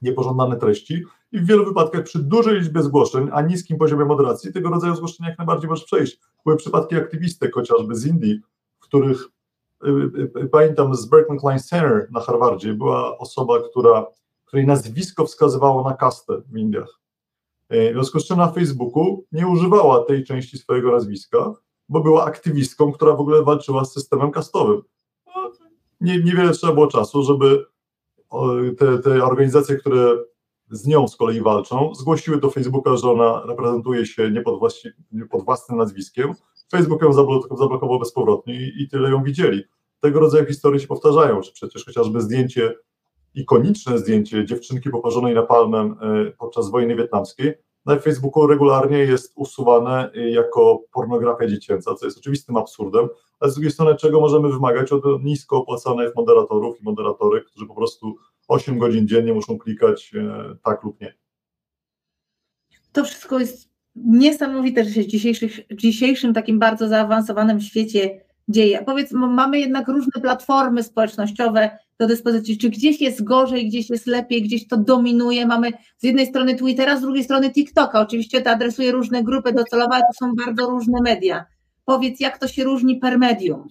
niepożądane 0.03 0.57
treści 0.57 1.05
i 1.33 1.39
w 1.39 1.47
wielu 1.47 1.65
wypadkach 1.65 2.05
przy 2.05 2.19
dużej 2.19 2.55
liczbie 2.55 2.83
zgłoszeń, 2.83 3.29
a 3.33 3.43
niskim 3.43 3.79
poziomie 3.79 4.05
moderacji, 4.05 4.53
tego 4.53 4.71
rodzaju 4.71 4.97
zgłoszenia 4.97 5.29
jak 5.29 5.39
najbardziej 5.39 5.71
może 5.71 5.85
przejść. 5.85 6.21
Były 6.45 6.57
przypadki 6.57 6.97
aktywistek, 6.97 7.55
chociażby 7.55 7.95
z 7.95 8.07
Indii, 8.07 8.41
w 8.79 8.81
których 8.81 9.29
y, 9.85 9.89
y, 9.89 10.43
y, 10.45 10.49
pamiętam 10.49 10.95
z 10.95 11.07
Berkeley 11.07 11.41
Klein 11.41 11.59
Center 11.59 12.09
na 12.11 12.21
Harvardzie 12.21 12.75
była 12.75 13.19
osoba, 13.19 13.55
która, 13.71 14.07
której 14.45 14.67
nazwisko 14.67 15.27
wskazywało 15.27 15.89
na 15.89 15.97
kastę 15.97 16.43
w 16.49 16.57
Indiach. 16.57 17.01
W 17.71 17.93
związku 17.93 18.21
z 18.21 18.27
czym 18.27 18.37
na 18.37 18.53
Facebooku 18.53 19.25
nie 19.33 19.47
używała 19.47 20.05
tej 20.05 20.25
części 20.25 20.59
swojego 20.59 20.93
nazwiska, 20.93 21.55
bo 21.89 22.01
była 22.01 22.25
aktywistką, 22.25 22.93
która 22.93 23.17
w 23.17 23.21
ogóle 23.21 23.43
walczyła 23.43 23.85
z 23.85 23.93
systemem 23.93 24.31
kastowym. 24.31 24.83
No, 25.27 25.51
nie, 26.01 26.23
niewiele 26.23 26.53
trzeba 26.53 26.73
było 26.73 26.87
czasu, 26.87 27.23
żeby 27.23 27.67
te, 28.79 28.99
te 28.99 29.25
organizacje, 29.25 29.77
które 29.77 30.17
z 30.71 30.87
nią 30.87 31.09
z 31.09 31.17
kolei 31.17 31.41
walczą, 31.41 31.95
zgłosiły 31.95 32.41
do 32.41 32.51
Facebooka, 32.51 32.97
że 32.97 33.11
ona 33.11 33.43
reprezentuje 33.47 34.07
się 34.07 34.31
nie 34.31 34.41
pod, 34.41 34.59
właści, 34.59 34.89
nie 35.13 35.27
pod 35.27 35.45
własnym 35.45 35.79
nazwiskiem. 35.79 36.33
Facebook 36.71 37.03
ją 37.03 37.13
zablokował 37.59 37.99
bezpowrotnie 37.99 38.55
i, 38.55 38.83
i 38.83 38.89
tyle 38.89 39.11
ją 39.11 39.23
widzieli. 39.23 39.63
Tego 40.01 40.21
rodzaju 40.21 40.47
historie 40.47 40.81
się 40.81 40.87
powtarzają, 40.87 41.41
czy 41.41 41.53
przecież 41.53 41.85
chociażby 41.85 42.21
zdjęcie, 42.21 42.75
ikoniczne 43.35 43.99
zdjęcie 43.99 44.45
dziewczynki 44.45 44.91
poparzonej 44.91 45.35
napalmem 45.35 45.97
e, 46.01 46.31
podczas 46.39 46.71
wojny 46.71 46.97
wietnamskiej, 46.97 47.55
na 47.87 47.99
Facebooku 47.99 48.47
regularnie 48.47 48.99
jest 48.99 49.33
usuwane 49.37 50.11
jako 50.15 50.83
pornografia 50.93 51.47
dziecięca, 51.47 51.95
co 51.95 52.07
jest 52.07 52.19
oczywistym 52.19 52.57
absurdem, 52.57 53.09
ale 53.41 53.51
z 53.51 53.55
drugiej 53.55 53.71
strony 53.71 53.97
czego 53.97 54.21
możemy 54.21 54.49
wymagać 54.49 54.93
od 54.93 55.05
nisko 55.23 55.57
opłacanych 55.57 56.15
moderatorów 56.17 56.81
i 56.81 56.85
moderatorek, 56.85 57.45
którzy 57.45 57.67
po 57.67 57.75
prostu 57.75 58.17
8 58.51 58.79
godzin 58.79 59.09
dziennie 59.09 59.33
muszą 59.33 59.59
klikać 59.59 60.13
e, 60.15 60.55
tak 60.65 60.83
lub 60.83 61.01
nie. 61.01 61.15
To 62.93 63.05
wszystko 63.05 63.39
jest 63.39 63.71
niesamowite, 63.95 64.85
że 64.85 64.91
się 64.91 65.49
w 65.71 65.77
dzisiejszym 65.77 66.35
takim 66.35 66.59
bardzo 66.59 66.89
zaawansowanym 66.89 67.61
świecie 67.61 68.21
dzieje. 68.49 68.83
Powiedz, 68.87 69.13
mamy 69.13 69.59
jednak 69.59 69.89
różne 69.89 70.23
platformy 70.23 70.83
społecznościowe 70.83 71.79
do 71.99 72.07
dyspozycji. 72.07 72.59
Czy 72.59 72.71
gdzieś 72.71 73.01
jest 73.01 73.25
gorzej, 73.25 73.69
gdzieś 73.69 73.91
jest 73.91 74.07
lepiej, 74.07 74.43
gdzieś 74.43 74.69
to 74.69 74.77
dominuje? 74.77 75.47
Mamy 75.47 75.71
z 75.99 76.05
jednej 76.05 76.27
strony 76.27 76.55
Twittera, 76.55 76.97
z 76.97 77.01
drugiej 77.01 77.25
strony 77.25 77.51
TikToka. 77.51 78.01
Oczywiście 78.01 78.43
to 78.43 78.51
adresuje 78.51 78.93
różne 78.93 79.25
grupy 79.25 79.53
docelowe, 79.53 79.95
ale 79.95 80.03
to 80.03 80.27
są 80.27 80.33
bardzo 80.47 80.71
różne 80.71 80.99
media. 81.03 81.45
Powiedz, 81.85 82.21
jak 82.21 82.39
to 82.39 82.49
się 82.49 82.65
różni 82.65 82.97
per 82.97 83.19
medium? 83.19 83.69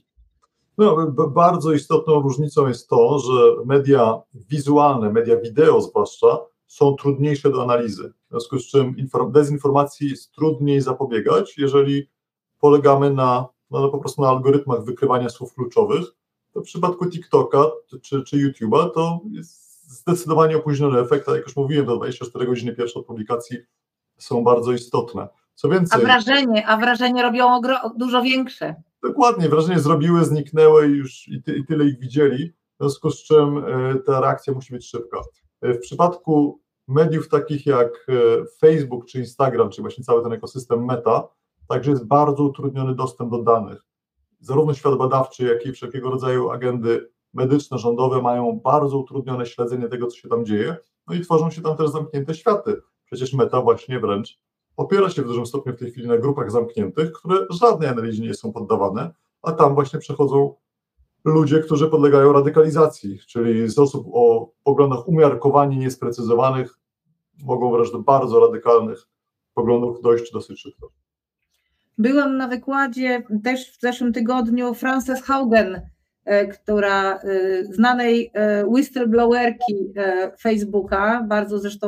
No, 0.79 1.11
bardzo 1.27 1.71
istotną 1.71 2.21
różnicą 2.21 2.67
jest 2.67 2.89
to, 2.89 3.19
że 3.19 3.65
media 3.65 4.21
wizualne, 4.33 5.13
media 5.13 5.37
wideo 5.37 5.81
zwłaszcza, 5.81 6.37
są 6.67 6.95
trudniejsze 6.95 7.49
do 7.49 7.63
analizy. 7.63 8.13
W 8.27 8.29
związku 8.29 8.59
z 8.59 8.67
czym 8.67 8.95
dezinformacji 9.31 10.09
jest 10.09 10.31
trudniej 10.31 10.81
zapobiegać, 10.81 11.57
jeżeli 11.57 12.09
polegamy 12.59 13.13
na, 13.13 13.47
no, 13.71 13.79
no 13.79 13.89
po 13.89 13.97
prostu 13.97 14.21
na 14.21 14.29
algorytmach 14.29 14.83
wykrywania 14.83 15.29
słów 15.29 15.53
kluczowych. 15.53 16.05
To 16.53 16.61
w 16.61 16.63
przypadku 16.63 17.09
TikToka 17.09 17.63
czy, 18.01 18.23
czy 18.23 18.37
YouTube'a 18.37 18.89
to 18.93 19.19
jest 19.31 19.69
zdecydowanie 19.91 20.57
opóźniony 20.57 20.99
efekt, 20.99 21.29
a 21.29 21.35
jak 21.35 21.45
już 21.45 21.55
mówiłem, 21.55 21.85
to 21.85 21.97
24 21.97 22.45
godziny 22.45 22.75
pierwsze 22.75 22.99
od 22.99 23.05
publikacji 23.05 23.57
są 24.17 24.43
bardzo 24.43 24.71
istotne. 24.71 25.27
Co 25.55 25.69
więcej, 25.69 26.01
a 26.01 26.05
wrażenie, 26.05 26.67
a 26.67 26.77
wrażenie 26.77 27.23
robią 27.23 27.61
dużo 27.97 28.21
większe. 28.21 28.75
Dokładnie, 29.03 29.49
wrażenie 29.49 29.79
zrobiły, 29.79 30.25
zniknęły 30.25 30.87
już 30.87 31.27
i, 31.27 31.43
ty, 31.43 31.57
i 31.57 31.65
tyle 31.65 31.85
ich 31.85 31.99
widzieli, 31.99 32.49
w 32.49 32.83
związku 32.83 33.11
z 33.11 33.23
czym 33.23 33.57
e, 33.57 33.95
ta 34.05 34.21
reakcja 34.21 34.53
musi 34.53 34.73
być 34.73 34.89
szybka. 34.89 35.21
E, 35.61 35.73
w 35.73 35.79
przypadku 35.79 36.61
mediów 36.87 37.29
takich 37.29 37.65
jak 37.65 38.05
e, 38.09 38.13
Facebook 38.59 39.05
czy 39.05 39.19
Instagram, 39.19 39.69
czy 39.69 39.81
właśnie 39.81 40.03
cały 40.03 40.23
ten 40.23 40.33
ekosystem 40.33 40.85
Meta, 40.85 41.27
także 41.67 41.91
jest 41.91 42.07
bardzo 42.07 42.43
utrudniony 42.43 42.95
dostęp 42.95 43.31
do 43.31 43.43
danych. 43.43 43.85
Zarówno 44.39 44.73
świat 44.73 44.95
badawczy, 44.95 45.45
jak 45.45 45.65
i 45.65 45.71
wszelkiego 45.71 46.09
rodzaju 46.09 46.49
agendy 46.49 47.09
medyczne, 47.33 47.77
rządowe 47.77 48.21
mają 48.21 48.61
bardzo 48.63 48.97
utrudnione 48.97 49.45
śledzenie 49.45 49.87
tego, 49.87 50.07
co 50.07 50.17
się 50.17 50.29
tam 50.29 50.45
dzieje, 50.45 50.77
no 51.07 51.15
i 51.15 51.21
tworzą 51.21 51.51
się 51.51 51.61
tam 51.61 51.77
też 51.77 51.89
zamknięte 51.89 52.33
światy. 52.33 52.81
Przecież 53.05 53.33
Meta 53.33 53.61
właśnie 53.61 53.99
wręcz 53.99 54.39
opiera 54.79 55.09
się 55.09 55.21
w 55.21 55.27
dużym 55.27 55.45
stopniu 55.45 55.73
w 55.73 55.79
tej 55.79 55.91
chwili 55.91 56.07
na 56.07 56.17
grupach 56.17 56.51
zamkniętych, 56.51 57.11
które 57.11 57.45
żadnej 57.49 57.89
analizie 57.89 58.23
nie 58.23 58.33
są 58.33 58.53
poddawane, 58.53 59.13
a 59.41 59.51
tam 59.51 59.75
właśnie 59.75 59.99
przechodzą 59.99 60.55
ludzie, 61.25 61.59
którzy 61.59 61.87
podlegają 61.87 62.33
radykalizacji, 62.33 63.19
czyli 63.27 63.69
z 63.69 63.79
osób 63.79 64.07
o 64.13 64.51
poglądach 64.63 65.07
umiarkowanie 65.07 65.77
niesprecyzowanych 65.77 66.79
mogą 67.43 67.71
wręcz 67.71 67.91
do 67.91 67.99
bardzo 67.99 68.39
radykalnych 68.39 69.07
poglądów 69.53 70.01
dojść 70.01 70.31
dosyć 70.31 70.61
szybko. 70.61 70.89
Byłam 71.97 72.37
na 72.37 72.47
wykładzie 72.47 73.23
też 73.43 73.77
w 73.77 73.81
zeszłym 73.81 74.13
tygodniu 74.13 74.73
Frances 74.73 75.23
Haugen, 75.23 75.81
która 76.53 77.15
e, 77.15 77.19
znanej 77.63 78.31
e, 78.33 78.65
whistleblowerki 78.65 79.93
Facebooka, 80.41 81.25
bardzo 81.27 81.59
zresztą 81.59 81.87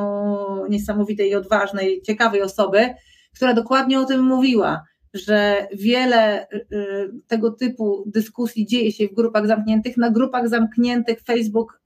niesamowitej 0.69 1.29
i 1.29 1.35
odważnej, 1.35 2.01
ciekawej 2.01 2.41
osoby, 2.41 2.89
która 3.35 3.53
dokładnie 3.53 3.99
o 3.99 4.05
tym 4.05 4.21
mówiła, 4.21 4.83
że 5.13 5.67
wiele 5.73 6.47
tego 7.27 7.51
typu 7.51 8.03
dyskusji 8.05 8.65
dzieje 8.65 8.91
się 8.91 9.07
w 9.07 9.13
grupach 9.13 9.47
zamkniętych. 9.47 9.97
Na 9.97 10.09
grupach 10.09 10.49
zamkniętych 10.49 11.21
Facebook 11.21 11.81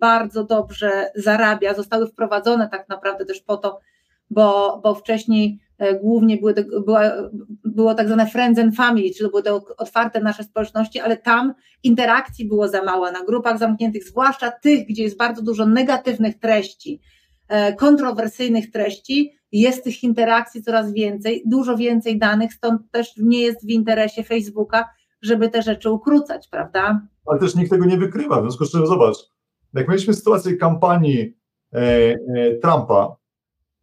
bardzo 0.00 0.44
dobrze 0.44 1.10
zarabia, 1.14 1.74
zostały 1.74 2.06
wprowadzone 2.06 2.68
tak 2.68 2.88
naprawdę 2.88 3.24
też 3.24 3.40
po 3.40 3.56
to, 3.56 3.80
bo, 4.30 4.80
bo 4.84 4.94
wcześniej 4.94 5.58
E, 5.58 5.67
głównie 6.02 6.36
były, 6.36 6.54
była, 6.86 7.02
było 7.64 7.94
tak 7.94 8.06
zwane 8.06 8.26
friends 8.26 8.60
and 8.60 8.76
family, 8.76 9.10
czyli 9.14 9.30
były 9.30 9.42
te 9.42 9.54
otwarte 9.54 10.20
nasze 10.20 10.44
społeczności, 10.44 11.00
ale 11.00 11.16
tam 11.16 11.54
interakcji 11.82 12.48
było 12.48 12.68
za 12.68 12.82
mało 12.82 13.10
na 13.10 13.24
grupach 13.24 13.58
zamkniętych, 13.58 14.04
zwłaszcza 14.04 14.50
tych, 14.50 14.86
gdzie 14.86 15.02
jest 15.02 15.16
bardzo 15.16 15.42
dużo 15.42 15.66
negatywnych 15.66 16.38
treści, 16.38 17.00
e, 17.48 17.72
kontrowersyjnych 17.72 18.70
treści, 18.70 19.38
jest 19.52 19.84
tych 19.84 20.02
interakcji 20.02 20.62
coraz 20.62 20.92
więcej, 20.92 21.42
dużo 21.46 21.76
więcej 21.76 22.18
danych, 22.18 22.52
stąd 22.52 22.90
też 22.90 23.16
nie 23.16 23.40
jest 23.40 23.66
w 23.66 23.70
interesie 23.70 24.24
Facebooka, 24.24 24.88
żeby 25.22 25.48
te 25.48 25.62
rzeczy 25.62 25.90
ukrócać, 25.90 26.48
prawda? 26.48 27.00
Ale 27.26 27.38
też 27.38 27.54
nikt 27.54 27.70
tego 27.70 27.84
nie 27.84 27.96
wykrywa, 27.96 28.40
w 28.40 28.42
związku 28.42 28.64
z 28.64 28.72
czym 28.72 28.86
zobacz, 28.86 29.16
jak 29.74 29.88
mieliśmy 29.88 30.14
sytuację 30.14 30.56
kampanii 30.56 31.36
e, 31.72 31.78
e, 31.78 32.16
Trumpa, 32.62 33.16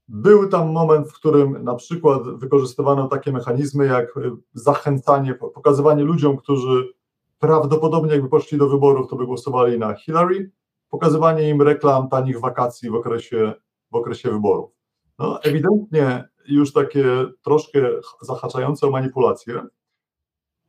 był 0.08 0.50
tam 0.50 0.72
moment, 0.72 1.08
w 1.08 1.14
którym 1.14 1.64
na 1.64 1.76
przykład 1.76 2.24
wykorzystywano 2.24 3.08
takie 3.08 3.32
mechanizmy 3.32 3.86
jak 3.86 4.18
y, 4.18 4.32
zachęcanie, 4.54 5.34
pokazywanie 5.34 6.04
ludziom, 6.04 6.38
którzy 6.38 6.94
prawdopodobnie 7.40 8.12
jakby 8.12 8.30
poszli 8.30 8.58
do 8.58 8.70
wyborów, 8.70 9.10
to 9.10 9.16
by 9.16 9.26
głosowali 9.26 9.80
na 9.80 9.94
Hillary, 9.94 10.52
pokazywanie 10.90 11.50
im 11.50 11.62
reklam 11.62 12.10
tanich 12.10 12.40
wakacji 12.40 12.90
w 12.90 12.96
okresie, 12.96 13.54
w 13.92 13.96
okresie 13.96 14.32
wyborów. 14.32 14.72
No, 15.20 15.42
ewidentnie 15.44 16.30
już 16.48 16.74
takie 16.74 17.06
troszkę 17.42 17.80
zahaczające 18.22 18.88
o 18.88 18.92
manipulacje, 18.92 19.62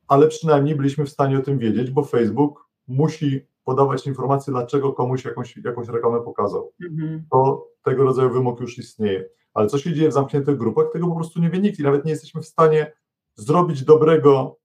ale 0.09 0.29
przynajmniej 0.29 0.75
byliśmy 0.75 1.05
w 1.05 1.11
stanie 1.11 1.39
o 1.39 1.43
tym 1.43 1.59
wiedzieć, 1.59 1.91
bo 1.91 2.05
Facebook 2.05 2.69
musi 2.89 3.47
podawać 3.65 4.07
informacje, 4.07 4.53
dlaczego 4.53 4.93
komuś 4.93 5.25
jakąś, 5.25 5.57
jakąś 5.57 5.89
reklamę 5.89 6.21
pokazał. 6.21 6.73
Mhm. 6.91 7.27
To 7.31 7.69
tego 7.87 8.05
rodzaju 8.05 8.31
wymóg 8.31 8.61
już 8.61 8.79
istnieje. 8.79 9.29
Ale 9.55 9.67
co 9.67 9.79
się 9.79 9.95
dzieje 9.95 10.09
w 10.09 10.13
zamkniętych 10.13 10.57
grupach, 10.57 10.87
tego 10.93 11.09
po 11.09 11.15
prostu 11.15 11.41
nie 11.41 11.51
wie 11.51 11.59
nikt 11.59 11.79
i 11.79 11.83
nawet 11.83 12.05
nie 12.05 12.11
jesteśmy 12.11 12.43
w 12.43 12.47
stanie 12.47 12.93
zrobić 13.35 13.85
dobrego 13.85 14.57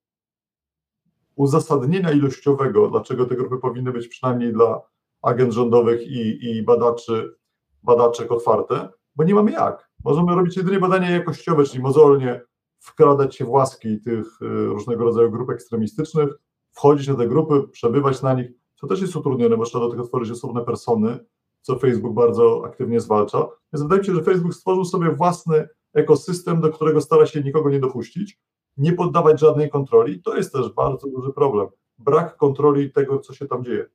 uzasadnienia 1.36 2.12
ilościowego, 2.12 2.88
dlaczego 2.88 3.26
te 3.26 3.36
grupy 3.36 3.58
powinny 3.58 3.92
być 3.92 4.08
przynajmniej 4.08 4.54
dla 4.54 4.82
agent 5.22 5.54
rządowych 5.54 6.08
i, 6.08 6.46
i 6.46 6.64
badaczy, 6.64 7.36
badaczek 7.84 8.32
otwarte, 8.32 8.90
bo 9.16 9.24
nie 9.24 9.36
mamy 9.36 9.52
jak. 9.52 9.90
Możemy 10.04 10.36
robić 10.36 10.58
jedynie 10.58 10.80
badania 10.80 11.10
jakościowe, 11.10 11.64
czyli 11.64 11.84
mozolnie 11.84 12.42
wkradać 12.80 13.36
się 13.36 13.46
w 13.46 13.50
łaski 13.50 14.02
tych 14.02 14.42
y, 14.42 14.66
różnego 14.66 15.04
rodzaju 15.04 15.32
grup 15.32 15.50
ekstremistycznych, 15.50 16.30
wchodzić 16.72 17.08
na 17.08 17.16
te 17.16 17.28
grupy, 17.28 17.68
przebywać 17.68 18.22
na 18.22 18.34
nich, 18.34 18.52
to 18.76 18.88
też 18.88 19.02
jest 19.02 19.16
utrudnione, 19.16 19.58
bo 19.58 19.66
trzeba 19.66 19.86
do 19.86 19.92
tego 19.92 20.04
tworzyć 20.04 20.32
osobne 20.32 20.66
persony, 20.66 21.20
co 21.62 21.80
Facebook 21.80 22.14
bardzo 22.14 22.64
aktywnie 22.66 23.00
zwalcza. 23.00 23.48
Więc 23.74 23.84
wydaje 23.84 24.00
mi 24.00 24.06
się, 24.06 24.16
że 24.16 24.24
Facebook 24.24 24.54
stworzył 24.54 24.86
sobie 24.86 25.12
własny 25.12 25.68
ekosystem, 25.94 26.62
do 26.62 26.70
którego 26.70 27.02
stara 27.02 27.26
się 27.26 27.42
nikogo 27.42 27.70
nie 27.70 27.80
dopuścić, 27.80 28.40
nie 28.78 28.94
poddawać 28.94 29.40
żadnej 29.40 29.70
kontroli. 29.70 30.22
To 30.22 30.36
jest 30.36 30.54
też 30.54 30.70
bardzo 30.70 31.08
duży 31.08 31.34
problem. 31.34 31.68
Brak 31.98 32.38
kontroli 32.38 32.92
tego, 32.92 33.20
co 33.20 33.34
się 33.34 33.48
tam 33.48 33.64
dzieje. 33.64 33.86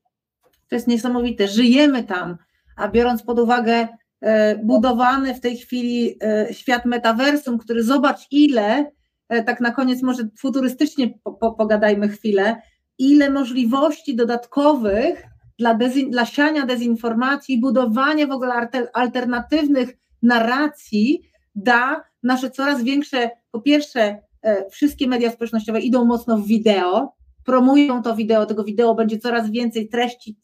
To 0.69 0.77
jest 0.77 0.87
niesamowite. 0.87 1.49
Żyjemy 1.49 2.05
tam, 2.05 2.37
a 2.77 2.89
biorąc 2.89 3.23
pod 3.23 3.39
uwagę 3.39 3.89
e, 4.21 4.57
budowany 4.65 5.35
w 5.35 5.41
tej 5.41 5.57
chwili 5.57 6.17
e, 6.23 6.55
świat 6.55 6.85
metaversum, 6.85 7.59
który 7.59 7.85
zobacz 7.85 8.21
ile, 8.31 8.93
e, 9.29 9.43
tak 9.43 9.61
na 9.61 9.71
koniec 9.71 10.03
może 10.03 10.29
futurystycznie 10.39 11.19
po, 11.25 11.33
po, 11.33 11.53
pogadajmy 11.53 12.09
chwilę, 12.09 12.63
ile 12.99 13.31
możliwości 13.31 14.17
dodatkowych 14.17 15.23
dla, 15.59 15.75
dezin, 15.75 16.11
dla 16.11 16.27
siania 16.27 16.67
dezinformacji, 16.67 17.61
budowania 17.61 18.27
w 18.27 18.31
ogóle 18.31 18.69
alternatywnych 18.93 19.97
narracji 20.23 21.23
da 21.55 22.05
nasze 22.23 22.51
coraz 22.51 22.83
większe, 22.83 23.31
po 23.51 23.61
pierwsze, 23.61 24.19
e, 24.43 24.71
wszystkie 24.71 25.09
media 25.09 25.31
społecznościowe 25.31 25.81
idą 25.81 26.05
mocno 26.05 26.39
w 26.39 26.47
wideo, 26.47 27.17
promują 27.45 28.03
to 28.03 28.17
wideo, 28.17 28.47
tego 28.47 28.65
wideo 28.65 28.95
będzie 28.95 29.19
coraz 29.19 29.51
więcej, 29.51 29.89
treści 29.89 30.39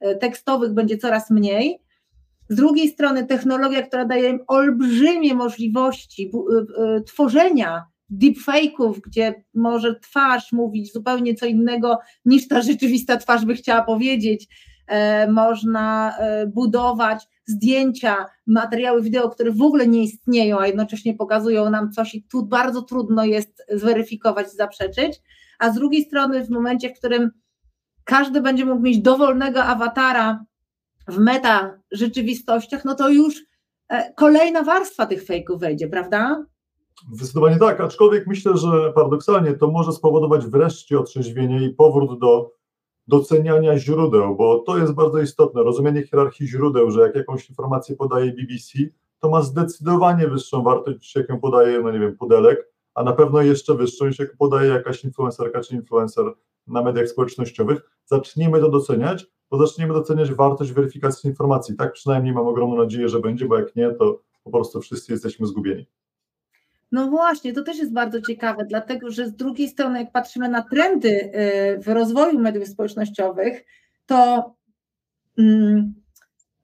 e, 0.00 0.14
tekstowych 0.14 0.72
będzie 0.72 0.98
coraz 0.98 1.30
mniej. 1.30 1.78
Z 2.48 2.56
drugiej 2.56 2.88
strony 2.88 3.26
technologia, 3.26 3.82
która 3.82 4.04
daje 4.04 4.28
im 4.28 4.40
olbrzymie 4.46 5.34
możliwości 5.34 6.30
e, 6.78 7.02
tworzenia 7.02 7.84
deepfake'ów, 8.10 9.00
gdzie 9.06 9.44
może 9.54 10.00
twarz 10.00 10.52
mówić 10.52 10.92
zupełnie 10.92 11.34
co 11.34 11.46
innego 11.46 11.98
niż 12.24 12.48
ta 12.48 12.62
rzeczywista 12.62 13.16
twarz 13.16 13.44
by 13.44 13.54
chciała 13.54 13.82
powiedzieć. 13.82 14.48
E, 14.86 15.30
można 15.30 16.18
e, 16.18 16.46
budować 16.46 17.28
zdjęcia, 17.46 18.26
materiały 18.46 19.02
wideo, 19.02 19.30
które 19.30 19.50
w 19.50 19.62
ogóle 19.62 19.88
nie 19.88 20.02
istnieją, 20.02 20.60
a 20.60 20.66
jednocześnie 20.66 21.14
pokazują 21.14 21.70
nam 21.70 21.92
coś 21.92 22.14
i 22.14 22.22
tu 22.22 22.46
bardzo 22.46 22.82
trudno 22.82 23.24
jest 23.24 23.62
zweryfikować, 23.68 24.52
zaprzeczyć. 24.52 25.22
A 25.58 25.70
z 25.70 25.74
drugiej 25.74 26.04
strony, 26.04 26.44
w 26.44 26.50
momencie, 26.50 26.88
w 26.94 26.98
którym 26.98 27.30
każdy 28.04 28.40
będzie 28.40 28.64
mógł 28.64 28.82
mieć 28.82 28.98
dowolnego 28.98 29.64
awatara 29.64 30.44
w 31.08 31.18
meta 31.18 31.78
rzeczywistościach, 31.90 32.84
no 32.84 32.94
to 32.94 33.08
już 33.08 33.44
e, 33.88 34.12
kolejna 34.12 34.62
warstwa 34.62 35.06
tych 35.06 35.24
fejków 35.24 35.60
wejdzie, 35.60 35.88
prawda? 35.88 36.44
Zdecydowanie 37.12 37.58
tak, 37.58 37.80
aczkolwiek 37.80 38.26
myślę, 38.26 38.56
że 38.56 38.92
paradoksalnie 38.92 39.52
to 39.52 39.70
może 39.70 39.92
spowodować 39.92 40.46
wreszcie 40.46 40.98
otrzeźwienie 40.98 41.66
i 41.66 41.74
powrót 41.74 42.20
do 42.20 42.50
doceniania 43.08 43.78
źródeł, 43.78 44.36
bo 44.36 44.58
to 44.58 44.78
jest 44.78 44.92
bardzo 44.92 45.18
istotne, 45.20 45.62
rozumienie 45.62 46.06
hierarchii 46.06 46.48
źródeł, 46.48 46.90
że 46.90 47.00
jak 47.00 47.14
jakąś 47.14 47.48
informację 47.48 47.96
podaje 47.96 48.32
BBC, 48.32 48.78
to 49.18 49.28
ma 49.28 49.42
zdecydowanie 49.42 50.28
wyższą 50.28 50.62
wartość, 50.62 50.98
niż 50.98 51.14
jak 51.14 51.28
ją 51.28 51.40
podaje, 51.40 51.80
no 51.80 51.92
nie 51.92 51.98
wiem, 51.98 52.16
Pudelek, 52.16 52.72
a 52.94 53.02
na 53.02 53.12
pewno 53.12 53.42
jeszcze 53.42 53.74
wyższą 53.74 54.06
niż 54.06 54.18
jak 54.18 54.36
podaje 54.36 54.70
jakaś 54.70 55.04
influencerka 55.04 55.60
czy 55.60 55.74
influencer 55.74 56.24
na 56.66 56.82
mediach 56.82 57.08
społecznościowych. 57.08 57.90
Zaczniemy 58.04 58.60
to 58.60 58.68
doceniać, 58.68 59.26
bo 59.50 59.66
zaczniemy 59.66 59.94
doceniać 59.94 60.34
wartość 60.34 60.72
weryfikacji 60.72 61.30
informacji. 61.30 61.76
Tak 61.76 61.92
przynajmniej 61.92 62.34
mam 62.34 62.46
ogromną 62.46 62.76
nadzieję, 62.76 63.08
że 63.08 63.20
będzie, 63.20 63.46
bo 63.46 63.58
jak 63.58 63.76
nie, 63.76 63.90
to 63.90 64.20
po 64.44 64.50
prostu 64.50 64.80
wszyscy 64.80 65.12
jesteśmy 65.12 65.46
zgubieni. 65.46 65.86
No 66.96 67.06
właśnie, 67.06 67.52
to 67.52 67.62
też 67.62 67.78
jest 67.78 67.92
bardzo 67.92 68.20
ciekawe, 68.20 68.64
dlatego 68.68 69.10
że 69.10 69.26
z 69.26 69.34
drugiej 69.34 69.68
strony, 69.68 69.98
jak 69.98 70.12
patrzymy 70.12 70.48
na 70.48 70.62
trendy 70.62 71.08
y, 71.08 71.78
w 71.78 71.88
rozwoju 71.88 72.38
mediów 72.38 72.68
społecznościowych, 72.68 73.64
to 74.06 74.50
um, 75.38 75.94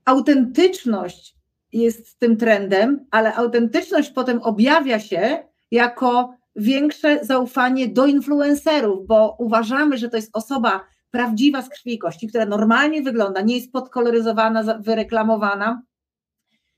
autentyczność 0.05 1.37
jest 1.73 2.19
tym 2.19 2.37
trendem, 2.37 3.07
ale 3.11 3.35
autentyczność 3.35 4.11
potem 4.11 4.43
objawia 4.43 5.01
się 5.01 5.45
jako 5.71 6.35
większe 6.57 7.25
zaufanie 7.25 7.89
do 7.89 8.07
influencerów, 8.07 9.07
bo 9.07 9.37
uważamy, 9.39 9.99
że 9.99 10.09
to 10.09 10.17
jest 10.17 10.37
osoba 10.37 10.81
prawdziwa 11.11 11.63
z 11.63 11.69
krwi 11.69 11.95
i 11.95 11.99
kości, 11.99 12.29
która 12.29 12.47
normalnie 12.47 13.03
wygląda, 13.03 13.41
nie 13.41 13.57
jest 13.57 13.73
podkoloryzowana, 13.73 14.79
wyreklamowana, 14.79 15.83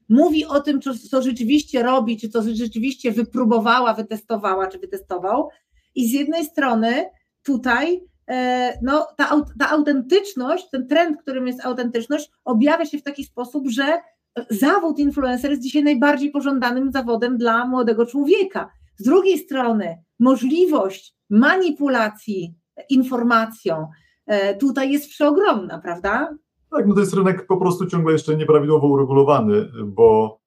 mówi 0.09 0.45
o 0.45 0.61
tym, 0.61 0.81
co, 1.11 1.23
rzeczywiście 1.23 1.83
robi, 1.83 2.17
czy 2.17 2.29
co 2.29 2.43
rzeczywiście 2.43 3.13
wypróbowała, 3.13 3.95
wytestowała, 3.95 4.67
czy 4.67 4.79
wytestował. 4.79 5.49
I 5.95 6.09
z 6.09 6.13
jednej 6.13 6.45
strony 6.45 7.05
tutaj 7.43 8.01
e, 8.31 8.73
no, 8.83 9.07
ta, 9.17 9.43
ta 9.59 9.71
autentyczność, 9.71 10.71
ten 10.71 10.87
trend, 10.87 11.23
którym 11.23 11.47
jest 11.47 11.67
autentyczność, 11.67 12.31
objawia 12.45 12.85
się 12.85 12.99
w 12.99 13.03
taki 13.03 13.25
sposób, 13.25 13.69
że 13.69 14.01
zawód 14.51 14.99
influencer 14.99 15.51
jest 15.51 15.63
dzisiaj 15.63 15.83
najbardziej 15.83 16.31
pożądanym 16.31 16.93
zawodem 16.93 17.39
dla 17.39 17.67
młodego 17.67 18.07
człowieka. 18.07 18.71
Z 18.97 19.05
drugiej 19.05 19.39
strony, 19.39 19.99
możliwość 20.19 21.15
manipulacji 21.31 22.55
informacją 22.89 23.89
e, 24.27 24.55
tutaj 24.55 24.93
jest 24.93 25.09
przeogromna, 25.09 25.79
prawda? 25.79 26.35
Tak, 26.75 26.87
no 26.87 26.95
to 26.95 27.01
jest 27.01 27.15
rynek 27.15 27.47
po 27.47 27.57
prostu 27.57 27.87
ciągle 27.87 28.13
jeszcze 28.13 28.37
nieprawidłowo 28.37 28.87
uregulowany, 28.89 29.69
bo 29.85 30.39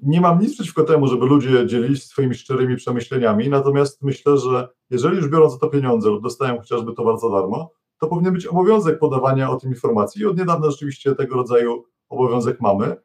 nie 0.00 0.20
mam 0.20 0.40
nic 0.40 0.54
przeciwko 0.54 0.84
temu, 0.84 1.06
żeby 1.06 1.26
ludzie 1.26 1.66
dzielili 1.66 1.96
się 1.96 2.06
swoimi 2.06 2.34
szczerymi 2.34 2.76
przemyśleniami, 2.76 3.48
natomiast 3.48 4.02
myślę, 4.02 4.38
że 4.38 4.68
jeżeli 4.90 5.16
już 5.16 5.28
biorą 5.28 5.50
za 5.50 5.58
to 5.58 5.68
pieniądze 5.68 6.10
lub 6.10 6.22
dostają 6.22 6.58
chociażby 6.58 6.92
towar 6.92 7.18
za 7.18 7.30
darmo, 7.30 7.70
to 7.98 8.06
powinien 8.06 8.32
być 8.32 8.46
obowiązek 8.46 8.98
podawania 8.98 9.50
o 9.50 9.56
tym 9.56 9.70
informacji 9.70 10.22
i 10.22 10.26
od 10.26 10.38
niedawna 10.38 10.70
rzeczywiście 10.70 11.14
tego 11.14 11.34
rodzaju 11.34 11.84
obowiązek 12.08 12.60
mamy. 12.60 12.96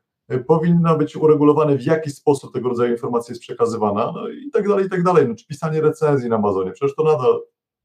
Powinno 0.48 0.98
być 0.98 1.16
uregulowane, 1.16 1.78
w 1.78 1.84
jaki 1.84 2.10
sposób 2.10 2.54
tego 2.54 2.70
rodzaju 2.70 2.92
informacja 2.92 3.32
jest 3.32 3.42
przekazywana, 3.42 4.12
no 4.16 4.30
i 4.30 4.50
tak 4.52 4.68
dalej, 4.68 4.86
i 4.86 4.90
tak 4.90 5.04
dalej. 5.04 5.28
No, 5.28 5.36
czy 5.36 5.48
pisanie 5.48 5.82
recenzji 5.82 6.30
na 6.30 6.36
Amazonie, 6.36 6.72
przecież 6.72 6.96
to 6.96 7.04
nadal 7.04 7.42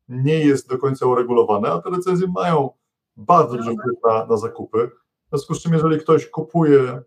nie 0.09 0.39
jest 0.39 0.69
do 0.69 0.79
końca 0.79 1.07
uregulowane, 1.07 1.73
a 1.73 1.81
te 1.81 1.91
recenzje 1.91 2.27
mają 2.35 2.71
bardzo 3.17 3.57
duży 3.57 3.71
wpływ 3.71 3.97
na, 4.05 4.27
na 4.27 4.37
zakupy. 4.37 4.91
W 5.27 5.29
związku 5.29 5.55
z 5.55 5.63
czym, 5.63 5.73
jeżeli 5.73 5.99
ktoś 5.99 6.27
kupuje, 6.27 7.03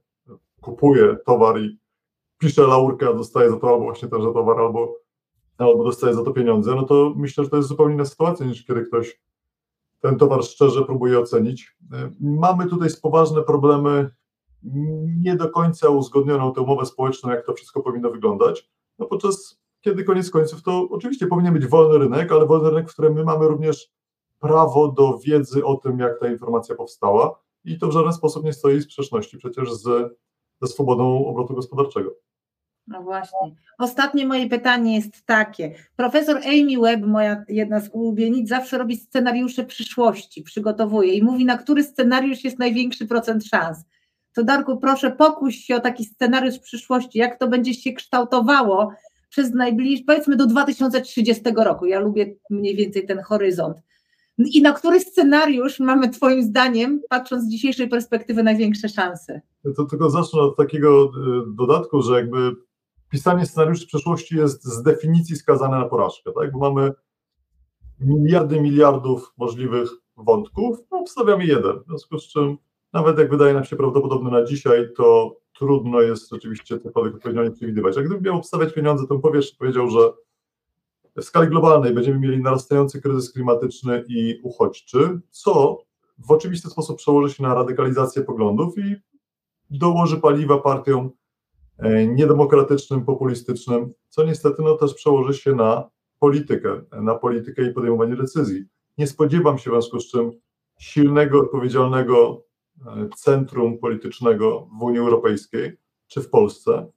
kupuje 0.61 1.17
towar 1.25 1.59
i 1.59 1.79
pisze 2.37 2.67
laurkę, 2.67 3.09
a 3.09 3.13
dostaje 3.13 3.51
za 3.51 3.57
to 3.57 3.69
albo 3.69 3.83
właśnie 3.83 4.07
tenże 4.07 4.33
towar, 4.33 4.59
albo, 4.59 4.95
albo 5.57 5.83
dostaje 5.83 6.13
za 6.13 6.23
to 6.23 6.31
pieniądze, 6.31 6.75
no 6.75 6.83
to 6.83 7.13
myślę, 7.15 7.43
że 7.43 7.49
to 7.49 7.57
jest 7.57 7.69
zupełnie 7.69 7.93
inna 7.93 8.05
sytuacja 8.05 8.45
niż 8.45 8.65
kiedy 8.65 8.81
ktoś 8.81 9.21
ten 9.99 10.17
towar 10.17 10.43
szczerze 10.43 10.85
próbuje 10.85 11.19
ocenić. 11.19 11.77
Mamy 12.19 12.65
tutaj 12.65 12.89
poważne 13.01 13.41
problemy, 13.41 14.09
nie 15.23 15.35
do 15.35 15.49
końca 15.49 15.89
uzgodnioną 15.89 16.53
tę 16.53 16.61
umowę 16.61 16.85
społeczną, 16.85 17.29
jak 17.29 17.45
to 17.45 17.53
wszystko 17.53 17.81
powinno 17.81 18.11
wyglądać, 18.11 18.69
no 18.99 19.05
podczas 19.05 19.59
kiedy 19.81 20.03
koniec 20.03 20.29
końców 20.29 20.63
to 20.63 20.87
oczywiście 20.91 21.27
powinien 21.27 21.53
być 21.53 21.67
wolny 21.67 21.97
rynek, 21.97 22.31
ale 22.31 22.45
wolny 22.45 22.69
rynek, 22.69 22.89
w 22.89 22.93
którym 22.93 23.13
my 23.13 23.23
mamy 23.23 23.47
również 23.47 23.91
prawo 24.39 24.87
do 24.87 25.17
wiedzy 25.17 25.65
o 25.65 25.75
tym, 25.75 25.99
jak 25.99 26.19
ta 26.19 26.27
informacja 26.27 26.75
powstała 26.75 27.39
i 27.63 27.79
to 27.79 27.87
w 27.87 27.91
żaden 27.91 28.13
sposób 28.13 28.43
nie 28.43 28.53
stoi 28.53 28.79
w 28.79 28.83
sprzeczności 28.83 29.37
przecież 29.37 29.73
z, 29.73 30.17
ze 30.61 30.67
swobodą 30.67 31.25
obrotu 31.25 31.55
gospodarczego. 31.55 32.11
No 32.87 33.03
właśnie. 33.03 33.55
Ostatnie 33.77 34.25
moje 34.25 34.49
pytanie 34.49 34.95
jest 34.95 35.25
takie. 35.25 35.75
Profesor 35.95 36.37
Amy 36.37 36.81
Webb, 36.81 37.05
moja 37.05 37.43
jedna 37.47 37.79
z 37.79 37.89
ulubienic, 37.89 38.49
zawsze 38.49 38.77
robi 38.77 38.97
scenariusze 38.97 39.63
przyszłości, 39.63 40.43
przygotowuje 40.43 41.13
i 41.13 41.23
mówi, 41.23 41.45
na 41.45 41.57
który 41.57 41.83
scenariusz 41.83 42.43
jest 42.43 42.59
największy 42.59 43.07
procent 43.07 43.45
szans. 43.45 43.85
To 44.33 44.43
Darku, 44.43 44.77
proszę 44.77 45.11
pokuś 45.11 45.55
się 45.55 45.75
o 45.75 45.79
taki 45.79 46.05
scenariusz 46.05 46.59
przyszłości, 46.59 47.19
jak 47.19 47.39
to 47.39 47.47
będzie 47.47 47.73
się 47.73 47.93
kształtowało 47.93 48.91
przez 49.29 49.53
najbliższe, 49.53 50.03
powiedzmy 50.07 50.35
do 50.35 50.45
2030 50.45 51.43
roku. 51.55 51.85
Ja 51.85 51.99
lubię 51.99 52.35
mniej 52.49 52.75
więcej 52.75 53.05
ten 53.05 53.21
horyzont. 53.21 53.77
I 54.37 54.61
na 54.61 54.73
który 54.73 54.99
scenariusz 54.99 55.79
mamy 55.79 56.09
Twoim 56.09 56.43
zdaniem, 56.43 57.01
patrząc 57.09 57.43
z 57.43 57.49
dzisiejszej 57.49 57.87
perspektywy, 57.87 58.43
największe 58.43 58.89
szanse? 58.89 59.41
To 59.75 59.85
tylko 59.85 60.09
zacznę 60.09 60.41
od 60.41 60.57
takiego 60.57 61.03
e, 61.05 61.09
dodatku, 61.55 62.01
że 62.01 62.13
jakby 62.15 62.51
pisanie 63.09 63.45
scenariuszy 63.45 63.87
przyszłości 63.87 64.37
jest 64.37 64.63
z 64.63 64.83
definicji 64.83 65.35
skazane 65.35 65.79
na 65.79 65.85
porażkę, 65.85 66.31
tak? 66.39 66.51
Bo 66.51 66.59
mamy 66.59 66.91
miliardy 67.99 68.61
miliardów 68.61 69.33
możliwych 69.37 69.89
wątków, 70.17 70.77
no 70.91 70.97
obstawiamy 70.97 71.45
jeden, 71.45 71.79
w 71.79 71.85
związku 71.87 72.19
z 72.19 72.27
czym 72.27 72.57
nawet 72.93 73.19
jak 73.19 73.29
wydaje 73.29 73.53
nam 73.53 73.63
się 73.63 73.75
prawdopodobne 73.75 74.31
na 74.31 74.43
dzisiaj, 74.43 74.87
to 74.97 75.37
trudno 75.59 76.01
jest 76.01 76.29
rzeczywiście 76.29 76.79
cokolwiek 76.79 77.15
odpowiedzialnie 77.15 77.51
przewidywać. 77.51 77.95
Jak 77.95 78.05
gdybym 78.05 78.23
miał 78.23 78.37
obstawiać 78.37 78.73
pieniądze, 78.73 79.07
to 79.07 79.19
powiesz, 79.19 79.55
powiedział, 79.59 79.89
że 79.89 79.99
w 81.15 81.23
skali 81.23 81.47
globalnej 81.47 81.93
będziemy 81.93 82.19
mieli 82.19 82.41
narastający 82.41 83.01
kryzys 83.01 83.32
klimatyczny 83.32 84.04
i 84.08 84.39
uchodźczy, 84.43 85.19
co 85.30 85.78
w 86.17 86.32
oczywisty 86.32 86.69
sposób 86.69 86.97
przełoży 86.97 87.34
się 87.34 87.43
na 87.43 87.54
radykalizację 87.54 88.23
poglądów 88.23 88.78
i 88.78 88.95
dołoży 89.69 90.17
paliwa 90.17 90.58
partiom 90.58 91.10
e, 91.78 92.08
niedemokratycznym, 92.08 93.06
populistycznym, 93.06 93.89
co 94.10 94.23
niestety 94.23 94.62
no, 94.62 94.78
też 94.78 94.93
przełoży 94.93 95.34
się 95.39 95.56
na 95.56 95.89
politykę, 96.19 96.82
na 97.01 97.15
politykę 97.15 97.69
i 97.69 97.73
podejmowanie 97.73 98.15
decyzji. 98.15 98.65
Nie 98.97 99.08
spodziewam 99.08 99.58
się 99.58 99.69
w 99.69 99.73
związku 99.73 99.99
z 99.99 100.12
czym 100.12 100.32
silnego, 100.80 101.39
odpowiedzialnego 101.39 102.43
e, 102.88 103.10
centrum 103.17 103.78
politycznego 103.78 104.67
w 104.80 104.84
Unii 104.84 104.99
Europejskiej 104.99 105.78
czy 106.08 106.21
w 106.21 106.30
Polsce, 106.30 106.88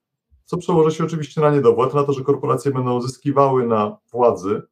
co 0.49 0.57
przełoży 0.57 0.97
się 0.97 1.05
oczywiście 1.05 1.41
na 1.41 1.51
niedowład, 1.51 1.95
na 1.95 2.05
to, 2.05 2.13
że 2.13 2.23
korporacje 2.23 2.73
będą 2.73 3.01
zyskiwały 3.01 3.67
na 3.67 3.97
władzy. 4.13 4.63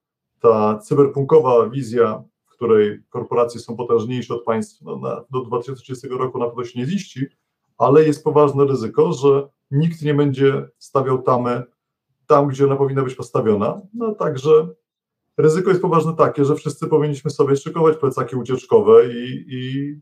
Ta 0.41 0.79
cyberpunkowa 0.79 1.69
wizja, 1.69 2.23
w 2.47 2.51
której 2.51 3.03
korporacje 3.11 3.61
są 3.61 3.77
potężniejsze 3.77 4.35
od 4.35 4.45
państw, 4.45 4.83
no 4.83 4.97
na, 4.97 5.25
do 5.31 5.41
2030 5.41 6.09
roku 6.09 6.39
na 6.39 6.47
pewno 6.47 6.65
się 6.65 6.79
nie 6.79 6.87
ziści, 6.87 7.27
ale 7.79 8.05
jest 8.05 8.25
poważne 8.25 8.65
ryzyko, 8.65 9.12
że 9.12 9.49
nikt 9.71 10.03
nie 10.03 10.15
będzie 10.15 10.69
stawiał 10.79 11.23
tamy 11.23 11.62
tam, 12.27 12.49
gdzie 12.49 12.65
ona 12.65 12.77
powinna 12.77 13.03
być 13.03 13.15
postawiona. 13.15 13.81
No 13.95 14.15
także 14.15 14.69
ryzyko 15.37 15.71
jest 15.71 15.83
poważne 15.83 16.15
takie, 16.17 16.45
że 16.45 16.55
wszyscy 16.55 16.87
powinniśmy 16.87 17.31
sobie 17.31 17.57
szykować 17.57 17.97
plecaki 17.97 18.37
ucieczkowe 18.37 19.07
i, 19.07 19.45
i 19.49 19.93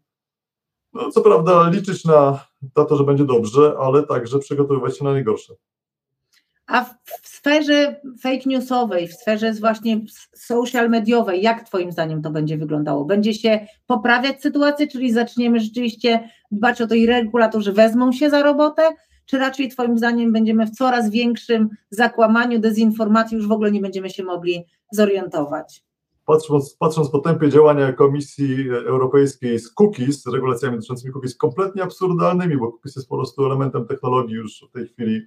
no, 0.95 1.11
co 1.11 1.21
prawda 1.21 1.71
liczyć 1.71 2.05
na, 2.05 2.47
to, 2.75 2.97
że 2.97 3.05
będzie 3.05 3.25
dobrze, 3.25 3.75
ale 3.81 4.03
także 4.03 4.39
przygotowywać 4.39 4.99
się 4.99 5.05
na 5.05 5.13
najgorsze. 5.13 5.55
A 6.67 6.85
w 6.85 7.29
sferze 7.29 8.01
fake 8.23 8.43
newsowej, 8.47 9.09
w 9.09 9.15
sferze 9.15 9.53
właśnie 9.53 10.01
social 10.35 10.91
mediowej, 10.91 11.43
jak 11.43 11.67
Twoim 11.67 11.93
zdaniem 11.93 12.23
to 12.23 12.31
będzie 12.31 12.59
wyglądało? 12.59 13.05
Będzie 13.05 13.35
się 13.35 13.67
poprawiać 13.87 14.43
sytuację, 14.43 14.87
czyli 14.87 15.13
zaczniemy 15.13 15.61
rzeczywiście 15.61 16.29
dbać 16.51 16.83
o 16.83 16.87
to 16.87 16.95
i 16.95 17.07
regulatorzy 17.07 17.73
wezmą 17.73 18.13
się 18.13 18.31
za 18.31 18.43
robotę, 18.43 18.83
czy 19.27 19.39
raczej 19.39 19.69
Twoim 19.69 19.99
zdaniem 19.99 20.33
będziemy 20.33 20.67
w 20.67 20.71
coraz 20.71 21.11
większym 21.11 21.69
zakłamaniu, 21.91 22.59
dezinformacji, 22.59 23.37
już 23.37 23.49
w 23.49 23.53
ogóle 23.53 23.73
nie 23.73 23.81
będziemy 23.81 24.11
się 24.11 24.25
mogli 24.25 24.65
zorientować? 24.93 25.84
Patrząc, 26.27 26.77
patrząc 26.77 27.11
po 27.11 27.19
tempie 27.19 27.49
działania 27.49 27.93
Komisji 27.93 28.71
Europejskiej 28.71 29.59
z 29.59 29.75
cookies, 29.81 30.23
z 30.23 30.27
regulacjami 30.27 30.77
dotyczącymi 30.77 31.13
cookies 31.15 31.37
kompletnie 31.37 31.83
absurdalnymi, 31.83 32.57
bo 32.57 32.73
cookies 32.73 32.97
jest 32.97 33.09
po 33.09 33.17
prostu 33.17 33.47
elementem 33.47 33.87
technologii 33.87 34.35
już 34.35 34.65
w 34.69 34.73
tej 34.73 34.89
chwili, 34.89 35.23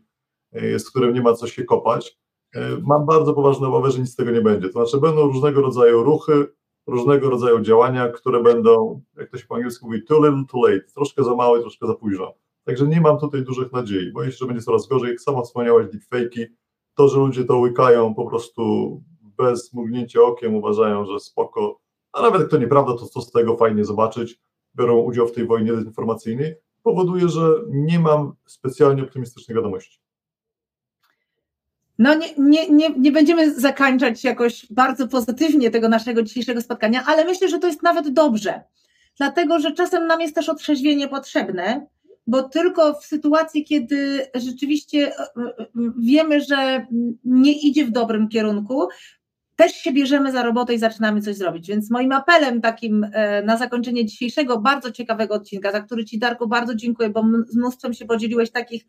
e, 0.51 0.79
z 0.79 0.89
którym 0.89 1.13
nie 1.13 1.21
ma 1.21 1.33
co 1.33 1.47
się 1.47 1.63
kopać, 1.63 2.17
e, 2.55 2.77
mam 2.81 3.05
bardzo 3.05 3.33
poważne 3.33 3.67
obawy, 3.67 3.91
że 3.91 3.99
nic 3.99 4.11
z 4.11 4.15
tego 4.15 4.31
nie 4.31 4.41
będzie. 4.41 4.69
To 4.69 4.73
znaczy 4.73 5.01
będą 5.01 5.21
różnego 5.21 5.61
rodzaju 5.61 6.03
ruchy, 6.03 6.47
różnego 6.87 7.29
rodzaju 7.29 7.59
działania, 7.59 8.07
które 8.07 8.43
będą, 8.43 9.01
jak 9.17 9.29
to 9.29 9.37
się 9.37 9.47
po 9.47 9.55
angielsku 9.55 9.85
mówi, 9.85 10.03
too 10.03 10.25
little 10.25 10.43
too 10.51 10.67
late, 10.67 10.85
troszkę 10.93 11.23
za 11.23 11.35
mało 11.35 11.57
i 11.57 11.61
troszkę 11.61 11.87
za 11.87 11.93
późno. 11.93 12.33
Także 12.63 12.87
nie 12.87 13.01
mam 13.01 13.19
tutaj 13.19 13.43
dużych 13.43 13.71
nadziei. 13.71 14.11
Boję 14.11 14.31
się, 14.31 14.37
że 14.37 14.45
będzie 14.45 14.61
coraz 14.61 14.87
gorzej. 14.87 15.09
Jak 15.09 15.21
sama 15.21 15.41
wspomniałaś, 15.41 15.85
deepfake'i, 15.85 16.45
to, 16.95 17.07
że 17.07 17.17
ludzie 17.17 17.43
to 17.43 17.57
łykają 17.57 18.15
po 18.15 18.25
prostu 18.25 18.63
bez 19.37 19.73
mrugnięcia 19.73 20.21
okiem 20.21 20.55
uważają, 20.55 21.05
że 21.05 21.19
spoko, 21.19 21.79
a 22.13 22.21
nawet 22.21 22.41
jak 22.41 22.51
to 22.51 22.57
nieprawda, 22.57 22.93
to 22.93 23.05
co 23.05 23.21
z 23.21 23.31
tego 23.31 23.57
fajnie 23.57 23.85
zobaczyć, 23.85 24.39
biorą 24.75 24.97
udział 24.97 25.27
w 25.27 25.31
tej 25.31 25.47
wojnie 25.47 25.73
dezinformacyjnej, 25.73 26.55
powoduje, 26.83 27.29
że 27.29 27.49
nie 27.69 27.99
mam 27.99 28.33
specjalnie 28.45 29.03
optymistycznych 29.03 29.57
wiadomości. 29.57 29.99
No 31.99 32.13
nie, 32.13 32.27
nie, 32.37 32.69
nie, 32.69 32.89
nie 32.89 33.11
będziemy 33.11 33.59
zakończać 33.59 34.23
jakoś 34.23 34.65
bardzo 34.69 35.07
pozytywnie 35.07 35.71
tego 35.71 35.89
naszego 35.89 36.23
dzisiejszego 36.23 36.61
spotkania, 36.61 37.03
ale 37.05 37.25
myślę, 37.25 37.49
że 37.49 37.59
to 37.59 37.67
jest 37.67 37.83
nawet 37.83 38.09
dobrze, 38.09 38.63
dlatego 39.17 39.59
że 39.59 39.71
czasem 39.71 40.07
nam 40.07 40.21
jest 40.21 40.35
też 40.35 40.49
otrzeźwienie 40.49 41.07
potrzebne, 41.07 41.87
bo 42.27 42.43
tylko 42.43 42.93
w 42.93 43.05
sytuacji, 43.05 43.63
kiedy 43.63 44.27
rzeczywiście 44.35 45.11
e, 45.17 45.21
e, 45.21 45.65
wiemy, 45.99 46.41
że 46.41 46.85
nie 47.25 47.51
idzie 47.51 47.85
w 47.85 47.91
dobrym 47.91 48.29
kierunku, 48.29 48.87
też 49.57 49.71
się 49.71 49.91
bierzemy 49.91 50.31
za 50.31 50.43
robotę 50.43 50.73
i 50.73 50.79
zaczynamy 50.79 51.21
coś 51.21 51.35
zrobić. 51.35 51.67
Więc 51.67 51.91
moim 51.91 52.11
apelem 52.11 52.61
takim 52.61 53.07
e, 53.13 53.43
na 53.43 53.57
zakończenie 53.57 54.05
dzisiejszego 54.05 54.59
bardzo 54.59 54.91
ciekawego 54.91 55.35
odcinka, 55.35 55.71
za 55.71 55.81
który 55.81 56.05
Ci 56.05 56.19
Darku 56.19 56.47
bardzo 56.47 56.75
dziękuję, 56.75 57.09
bo 57.09 57.23
z 57.47 57.55
mnóstwem 57.55 57.93
się 57.93 58.05
podzieliłeś 58.05 58.51
takich 58.51 58.85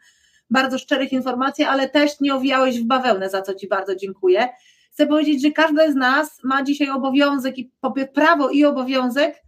bardzo 0.51 0.79
szczerych 0.79 1.13
informacji, 1.13 1.65
ale 1.65 1.89
też 1.89 2.21
nie 2.21 2.35
owijałeś 2.35 2.81
w 2.81 2.85
bawełnę, 2.85 3.31
za 3.31 3.43
co 3.43 3.55
Ci 3.55 3.69
bardzo 3.69 3.97
dziękuję. 3.97 4.49
Chcę 4.93 5.07
powiedzieć, 5.07 5.43
że 5.43 5.51
każdy 5.51 5.93
z 5.93 5.95
nas 5.95 6.41
ma 6.45 6.63
dzisiaj 6.63 6.91
obowiązek 6.91 7.59
i 7.59 7.71
prawo 8.15 8.51
i 8.51 8.65
obowiązek 8.65 9.43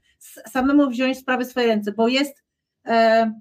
samemu 0.53 0.91
wziąć 0.91 1.19
sprawy 1.19 1.45
w 1.45 1.49
swoje 1.49 1.67
ręce, 1.67 1.93
bo 1.93 2.09
jest 2.09 2.45
e, 2.87 3.33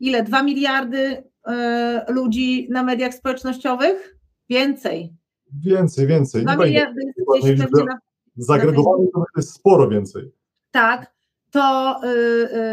ile? 0.00 0.22
Dwa 0.22 0.42
miliardy 0.42 1.24
e, 1.46 2.04
ludzi 2.08 2.68
na 2.70 2.82
mediach 2.82 3.14
społecznościowych? 3.14 4.16
Więcej. 4.48 5.23
Więcej, 5.62 6.06
więcej. 6.06 6.42
Dwa 6.42 6.56
miliardy 6.56 7.02
jest 7.42 7.72
na, 7.72 7.98
Zagregowanych 8.36 9.08
to 9.12 9.24
jest 9.36 9.52
sporo 9.52 9.88
więcej. 9.88 10.32
Tak, 10.70 11.14
to 11.50 12.00
y, 12.04 12.08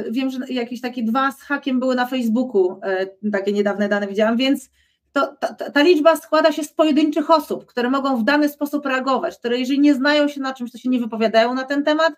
y, 0.08 0.12
wiem, 0.12 0.30
że 0.30 0.40
jakieś 0.50 0.82
takie 0.82 1.04
dwa 1.04 1.32
z 1.32 1.42
hakiem 1.42 1.80
były 1.80 1.96
na 1.96 2.06
Facebooku, 2.06 2.80
y, 3.24 3.32
takie 3.32 3.54
niedawne 3.54 3.90
dane 3.90 4.08
widziałam, 4.08 4.38
więc 4.38 4.70
to, 5.12 5.36
ta, 5.40 5.54
ta, 5.54 5.82
liczba 5.82 6.16
składa 6.16 6.52
się 6.52 6.64
z 6.64 6.74
pojedynczych 6.74 7.30
osób, 7.30 7.66
które 7.66 7.90
mogą 7.90 8.18
w 8.18 8.24
dany 8.24 8.50
sposób 8.50 8.86
reagować, 8.86 9.38
które 9.38 9.60
jeżeli 9.60 9.80
nie 9.80 9.96
znają 9.96 10.28
się 10.28 10.42
na 10.42 10.54
czymś, 10.54 10.72
to 10.72 10.78
się 10.78 10.90
nie 10.90 11.00
wypowiadają 11.00 11.54
na 11.54 11.64
ten 11.64 11.84
temat, 11.84 12.14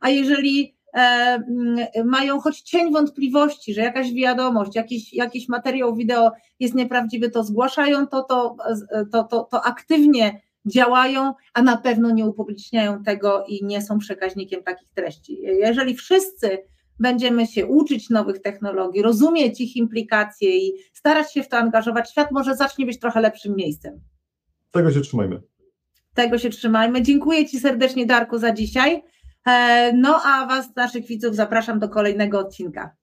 a 0.00 0.10
jeżeli 0.10 0.75
mają 2.04 2.40
choć 2.40 2.60
cień 2.60 2.92
wątpliwości, 2.92 3.74
że 3.74 3.80
jakaś 3.80 4.12
wiadomość, 4.12 4.74
jakiś, 4.74 5.12
jakiś 5.12 5.48
materiał 5.48 5.96
wideo 5.96 6.32
jest 6.60 6.74
nieprawdziwy, 6.74 7.30
to 7.30 7.44
zgłaszają 7.44 8.06
to, 8.06 8.22
to, 8.22 8.56
to, 9.12 9.24
to, 9.24 9.48
to 9.50 9.64
aktywnie 9.64 10.40
działają, 10.66 11.32
a 11.54 11.62
na 11.62 11.76
pewno 11.76 12.10
nie 12.10 12.26
upubliczniają 12.26 13.02
tego 13.02 13.44
i 13.48 13.64
nie 13.64 13.82
są 13.82 13.98
przekaźnikiem 13.98 14.62
takich 14.62 14.88
treści. 14.94 15.38
Jeżeli 15.42 15.94
wszyscy 15.94 16.58
będziemy 16.98 17.46
się 17.46 17.66
uczyć 17.66 18.10
nowych 18.10 18.42
technologii, 18.42 19.02
rozumieć 19.02 19.60
ich 19.60 19.76
implikacje 19.76 20.58
i 20.58 20.72
starać 20.92 21.32
się 21.32 21.42
w 21.42 21.48
to 21.48 21.56
angażować, 21.56 22.10
świat 22.10 22.30
może 22.32 22.56
zacznie 22.56 22.86
być 22.86 23.00
trochę 23.00 23.20
lepszym 23.20 23.56
miejscem. 23.56 24.00
Tego 24.70 24.90
się 24.90 25.00
trzymajmy. 25.00 25.42
Tego 26.14 26.38
się 26.38 26.50
trzymajmy. 26.50 27.02
Dziękuję 27.02 27.46
Ci 27.46 27.60
serdecznie, 27.60 28.06
Darku, 28.06 28.38
za 28.38 28.52
dzisiaj. 28.52 29.02
E, 29.46 29.92
no 29.92 30.20
a 30.24 30.46
Was, 30.46 30.76
naszych 30.76 31.06
widzów, 31.06 31.34
zapraszam 31.34 31.78
do 31.78 31.88
kolejnego 31.88 32.38
odcinka. 32.38 32.96